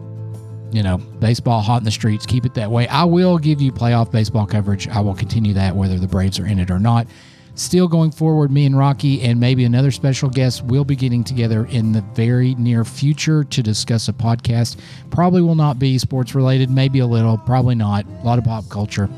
you 0.73 0.83
know, 0.83 0.97
baseball 0.97 1.61
hot 1.61 1.79
in 1.79 1.85
the 1.85 1.91
streets. 1.91 2.25
Keep 2.25 2.47
it 2.47 2.55
that 2.55 2.71
way. 2.71 2.89
I 2.89 3.05
will 3.05 3.39
give 3.39 3.61
you 3.61 3.73
playoff 3.73 4.11
baseball 4.11 4.47
coverage. 4.47 4.89
I 4.89 5.01
will 5.01 5.15
continue 5.15 5.53
that 5.55 5.77
whether 5.77 5.99
the 5.99 6.09
Braves 6.09 6.39
are 6.39 6.47
in 6.47 6.59
it 6.59 6.71
or 6.71 6.79
not. 6.79 7.07
Still 7.55 7.87
going 7.87 8.11
forward, 8.11 8.51
me 8.51 8.65
and 8.65 8.79
Rocky 8.79 9.21
and 9.21 9.39
maybe 9.39 9.65
another 9.65 9.91
special 9.91 10.31
guest 10.31 10.65
will 10.65 10.87
be 10.87 10.97
getting 10.97 11.23
together 11.23 11.67
in 11.67 11.93
the 11.93 12.01
very 12.15 12.55
near 12.55 12.83
future 12.83 13.45
to 13.45 13.63
discuss 13.63 14.09
a 14.09 14.13
podcast. 14.15 14.79
Probably 15.11 15.43
will 15.43 15.55
not 15.55 15.79
be 15.79 15.99
sports 15.99 16.35
related, 16.35 16.71
maybe 16.71 17.01
a 17.01 17.07
little, 17.07 17.37
probably 17.37 17.75
not. 17.75 18.07
A 18.07 18.25
lot 18.25 18.39
of 18.39 18.45
pop 18.45 18.67
culture 18.71 19.11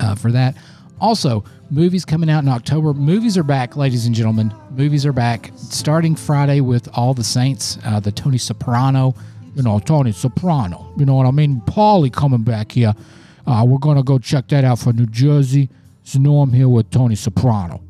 uh, 0.00 0.16
for 0.16 0.32
that. 0.32 0.56
Also, 1.04 1.44
movies 1.70 2.04
coming 2.04 2.30
out 2.30 2.42
in 2.42 2.48
October. 2.48 2.94
Movies 2.94 3.36
are 3.36 3.42
back, 3.42 3.76
ladies 3.76 4.06
and 4.06 4.14
gentlemen. 4.14 4.52
Movies 4.70 5.04
are 5.04 5.12
back 5.12 5.50
starting 5.54 6.16
Friday 6.16 6.60
with 6.60 6.88
All 6.94 7.14
the 7.14 7.22
Saints, 7.22 7.78
uh, 7.84 8.00
the 8.00 8.10
Tony 8.10 8.38
Soprano 8.38 9.14
you 9.54 9.62
know, 9.62 9.78
Tony 9.78 10.12
Soprano. 10.12 10.92
You 10.96 11.06
know 11.06 11.14
what 11.14 11.26
I 11.26 11.30
mean? 11.30 11.62
Paulie 11.66 12.12
coming 12.12 12.42
back 12.42 12.72
here. 12.72 12.94
Uh, 13.46 13.64
we're 13.66 13.78
going 13.78 13.96
to 13.96 14.02
go 14.02 14.18
check 14.18 14.48
that 14.48 14.64
out 14.64 14.78
for 14.78 14.92
New 14.92 15.06
Jersey. 15.06 15.68
So 16.02 16.18
now 16.18 16.38
I'm 16.38 16.52
here 16.52 16.68
with 16.68 16.90
Tony 16.90 17.14
Soprano. 17.14 17.82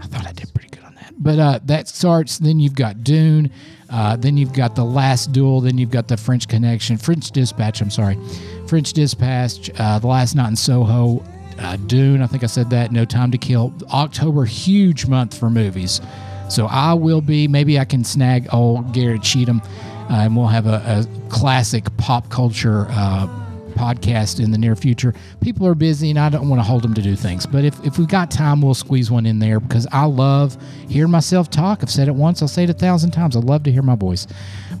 I 0.00 0.06
thought 0.06 0.26
I 0.26 0.32
did 0.32 0.52
pretty 0.54 0.70
good 0.70 0.84
on 0.84 0.94
that. 0.96 1.12
But 1.18 1.38
uh, 1.38 1.60
that 1.64 1.88
starts, 1.88 2.38
then 2.38 2.60
you've 2.60 2.74
got 2.74 3.02
Dune. 3.02 3.50
Uh, 3.90 4.16
then 4.16 4.36
you've 4.36 4.52
got 4.52 4.76
The 4.76 4.84
Last 4.84 5.32
Duel. 5.32 5.60
Then 5.60 5.78
you've 5.78 5.90
got 5.90 6.08
The 6.08 6.16
French 6.16 6.48
Connection. 6.48 6.96
French 6.96 7.30
Dispatch, 7.30 7.80
I'm 7.80 7.90
sorry. 7.90 8.18
French 8.66 8.92
Dispatch. 8.92 9.70
Uh, 9.78 9.98
the 9.98 10.06
Last 10.06 10.34
Night 10.34 10.48
in 10.48 10.56
Soho. 10.56 11.24
Uh, 11.58 11.76
Dune, 11.76 12.22
I 12.22 12.26
think 12.26 12.42
I 12.42 12.46
said 12.46 12.70
that. 12.70 12.92
No 12.92 13.04
Time 13.04 13.30
to 13.30 13.38
Kill. 13.38 13.72
October, 13.92 14.44
huge 14.44 15.06
month 15.06 15.38
for 15.38 15.50
movies. 15.50 16.00
So 16.48 16.66
I 16.66 16.94
will 16.94 17.20
be, 17.20 17.48
maybe 17.48 17.78
I 17.78 17.84
can 17.84 18.04
snag 18.04 18.52
old 18.52 18.92
Garrett 18.92 19.22
Cheatham 19.22 19.62
uh, 20.10 20.16
and 20.24 20.36
we'll 20.36 20.46
have 20.46 20.66
a, 20.66 20.82
a 20.84 21.30
classic 21.30 21.84
pop 21.96 22.28
culture 22.28 22.86
uh, 22.90 23.26
podcast 23.84 24.42
in 24.42 24.50
the 24.50 24.58
near 24.58 24.76
future. 24.76 25.14
People 25.40 25.66
are 25.66 25.74
busy, 25.74 26.10
and 26.10 26.18
I 26.18 26.28
don't 26.28 26.48
want 26.48 26.60
to 26.60 26.64
hold 26.64 26.82
them 26.82 26.94
to 26.94 27.02
do 27.02 27.14
things. 27.14 27.46
But 27.46 27.64
if, 27.64 27.84
if 27.84 27.98
we've 27.98 28.08
got 28.08 28.30
time, 28.30 28.62
we'll 28.62 28.74
squeeze 28.74 29.10
one 29.10 29.26
in 29.26 29.38
there 29.38 29.60
because 29.60 29.86
I 29.92 30.04
love 30.04 30.56
hearing 30.88 31.10
myself 31.10 31.50
talk. 31.50 31.80
I've 31.82 31.90
said 31.90 32.08
it 32.08 32.14
once, 32.14 32.40
I'll 32.40 32.48
say 32.48 32.64
it 32.64 32.70
a 32.70 32.74
thousand 32.74 33.10
times. 33.10 33.36
I 33.36 33.40
love 33.40 33.62
to 33.64 33.72
hear 33.72 33.82
my 33.82 33.96
voice. 33.96 34.26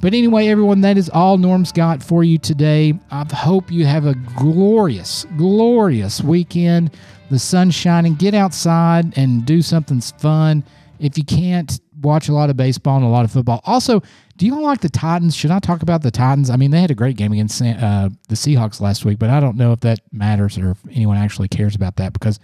But 0.00 0.14
anyway, 0.14 0.48
everyone, 0.48 0.80
that 0.82 0.96
is 0.96 1.10
all 1.10 1.36
Norm's 1.38 1.72
got 1.72 2.02
for 2.02 2.24
you 2.24 2.38
today. 2.38 2.94
I 3.10 3.24
hope 3.34 3.70
you 3.70 3.86
have 3.86 4.06
a 4.06 4.14
glorious, 4.36 5.26
glorious 5.36 6.22
weekend. 6.22 6.90
The 7.30 7.38
sun's 7.38 7.74
shining. 7.74 8.14
Get 8.14 8.34
outside 8.34 9.16
and 9.16 9.44
do 9.44 9.62
something 9.62 10.00
fun. 10.00 10.64
If 10.98 11.18
you 11.18 11.24
can't, 11.24 11.80
watch 12.00 12.28
a 12.28 12.32
lot 12.32 12.50
of 12.50 12.56
baseball 12.56 12.96
and 12.96 13.04
a 13.04 13.08
lot 13.08 13.24
of 13.24 13.32
football. 13.32 13.60
Also, 13.64 14.02
do 14.36 14.46
you 14.46 14.54
all 14.54 14.62
like 14.62 14.80
the 14.80 14.88
Titans? 14.88 15.36
Should 15.36 15.50
I 15.50 15.60
talk 15.60 15.82
about 15.82 16.02
the 16.02 16.10
Titans? 16.10 16.50
I 16.50 16.56
mean, 16.56 16.70
they 16.70 16.80
had 16.80 16.90
a 16.90 16.94
great 16.94 17.16
game 17.16 17.32
against 17.32 17.62
uh, 17.62 18.08
the 18.28 18.34
Seahawks 18.34 18.80
last 18.80 19.04
week, 19.04 19.18
but 19.18 19.30
I 19.30 19.40
don't 19.40 19.56
know 19.56 19.72
if 19.72 19.80
that 19.80 20.00
matters 20.12 20.58
or 20.58 20.72
if 20.72 20.78
anyone 20.90 21.16
actually 21.16 21.48
cares 21.48 21.74
about 21.74 21.96
that 21.96 22.12
because 22.12 22.40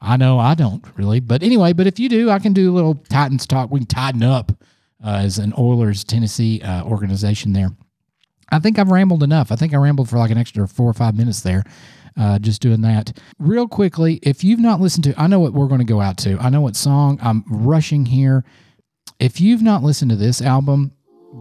I 0.00 0.16
know 0.16 0.38
I 0.38 0.54
don't 0.54 0.84
really. 0.96 1.20
But 1.20 1.42
anyway, 1.42 1.72
but 1.72 1.86
if 1.86 1.98
you 1.98 2.08
do, 2.08 2.30
I 2.30 2.38
can 2.38 2.52
do 2.52 2.72
a 2.72 2.74
little 2.74 2.94
Titans 3.08 3.46
talk. 3.46 3.70
We 3.70 3.80
can 3.80 3.86
tighten 3.86 4.22
up 4.22 4.52
uh, 5.04 5.20
as 5.22 5.38
an 5.38 5.52
Oilers 5.58 6.04
Tennessee 6.04 6.62
uh, 6.62 6.84
organization 6.84 7.52
there. 7.52 7.70
I 8.50 8.58
think 8.58 8.78
I've 8.78 8.90
rambled 8.90 9.22
enough. 9.22 9.50
I 9.52 9.56
think 9.56 9.74
I 9.74 9.78
rambled 9.78 10.08
for 10.08 10.18
like 10.18 10.30
an 10.30 10.38
extra 10.38 10.66
four 10.68 10.88
or 10.88 10.94
five 10.94 11.16
minutes 11.16 11.40
there. 11.40 11.64
Uh, 12.16 12.38
just 12.38 12.62
doing 12.62 12.80
that. 12.82 13.18
Real 13.40 13.66
quickly, 13.66 14.20
if 14.22 14.44
you've 14.44 14.60
not 14.60 14.80
listened 14.80 15.04
to, 15.04 15.20
I 15.20 15.26
know 15.26 15.40
what 15.40 15.52
we're 15.52 15.66
going 15.66 15.80
to 15.80 15.84
go 15.84 16.00
out 16.00 16.16
to. 16.18 16.38
I 16.38 16.48
know 16.48 16.60
what 16.60 16.76
song. 16.76 17.18
I'm 17.20 17.44
rushing 17.48 18.06
here. 18.06 18.44
If 19.18 19.40
you've 19.40 19.62
not 19.62 19.82
listened 19.82 20.12
to 20.12 20.16
this 20.16 20.40
album, 20.40 20.92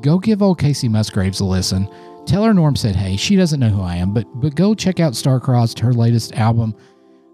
go 0.02 0.20
give 0.20 0.42
old 0.42 0.60
Kacey 0.60 0.90
Musgraves 0.90 1.40
a 1.40 1.46
listen. 1.46 1.88
Tell 2.26 2.44
her 2.44 2.54
Norm 2.54 2.76
said 2.76 2.96
hey. 2.96 3.18
She 3.18 3.36
doesn't 3.36 3.60
know 3.60 3.70
who 3.70 3.82
I 3.82 3.96
am, 3.96 4.14
but 4.14 4.26
but 4.36 4.56
go 4.56 4.74
check 4.74 5.00
out 5.00 5.14
Starcrossed, 5.14 5.80
her 5.80 5.94
latest 5.94 6.34
album. 6.34 6.76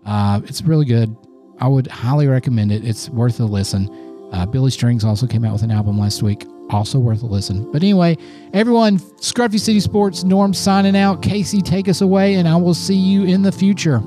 Uh, 0.06 0.42
it's 0.46 0.62
really 0.62 0.86
good. 0.86 1.16
I 1.60 1.68
would 1.68 1.88
highly 1.88 2.28
recommend 2.28 2.72
it. 2.72 2.86
It's 2.86 3.10
worth 3.10 3.40
a 3.40 3.46
listen. 3.46 3.90
Uh, 4.32 4.46
Billy 4.46 4.72
Strings 4.72 5.04
also 5.04 5.28
came 5.28 5.44
out 5.44 5.54
with 5.54 5.64
an 5.64 5.72
album 5.72 5.98
last 5.98 6.24
week, 6.24 6.46
also 6.70 7.00
worth 7.00 7.22
a 7.24 7.26
listen. 7.26 7.72
But 7.72 7.84
anyway, 7.84 8.18
everyone, 8.54 9.00
Scruffy 9.00 9.60
City 9.60 9.80
Sports, 9.80 10.24
Norm 10.24 10.54
signing 10.54 10.96
out. 10.96 11.22
Casey, 11.22 11.62
take 11.62 11.88
us 11.88 12.02
away, 12.02 12.36
and 12.36 12.48
I 12.48 12.56
will 12.56 12.74
see 12.74 12.96
you 12.96 13.26
in 13.26 13.42
the 13.42 13.52
future. 13.52 14.02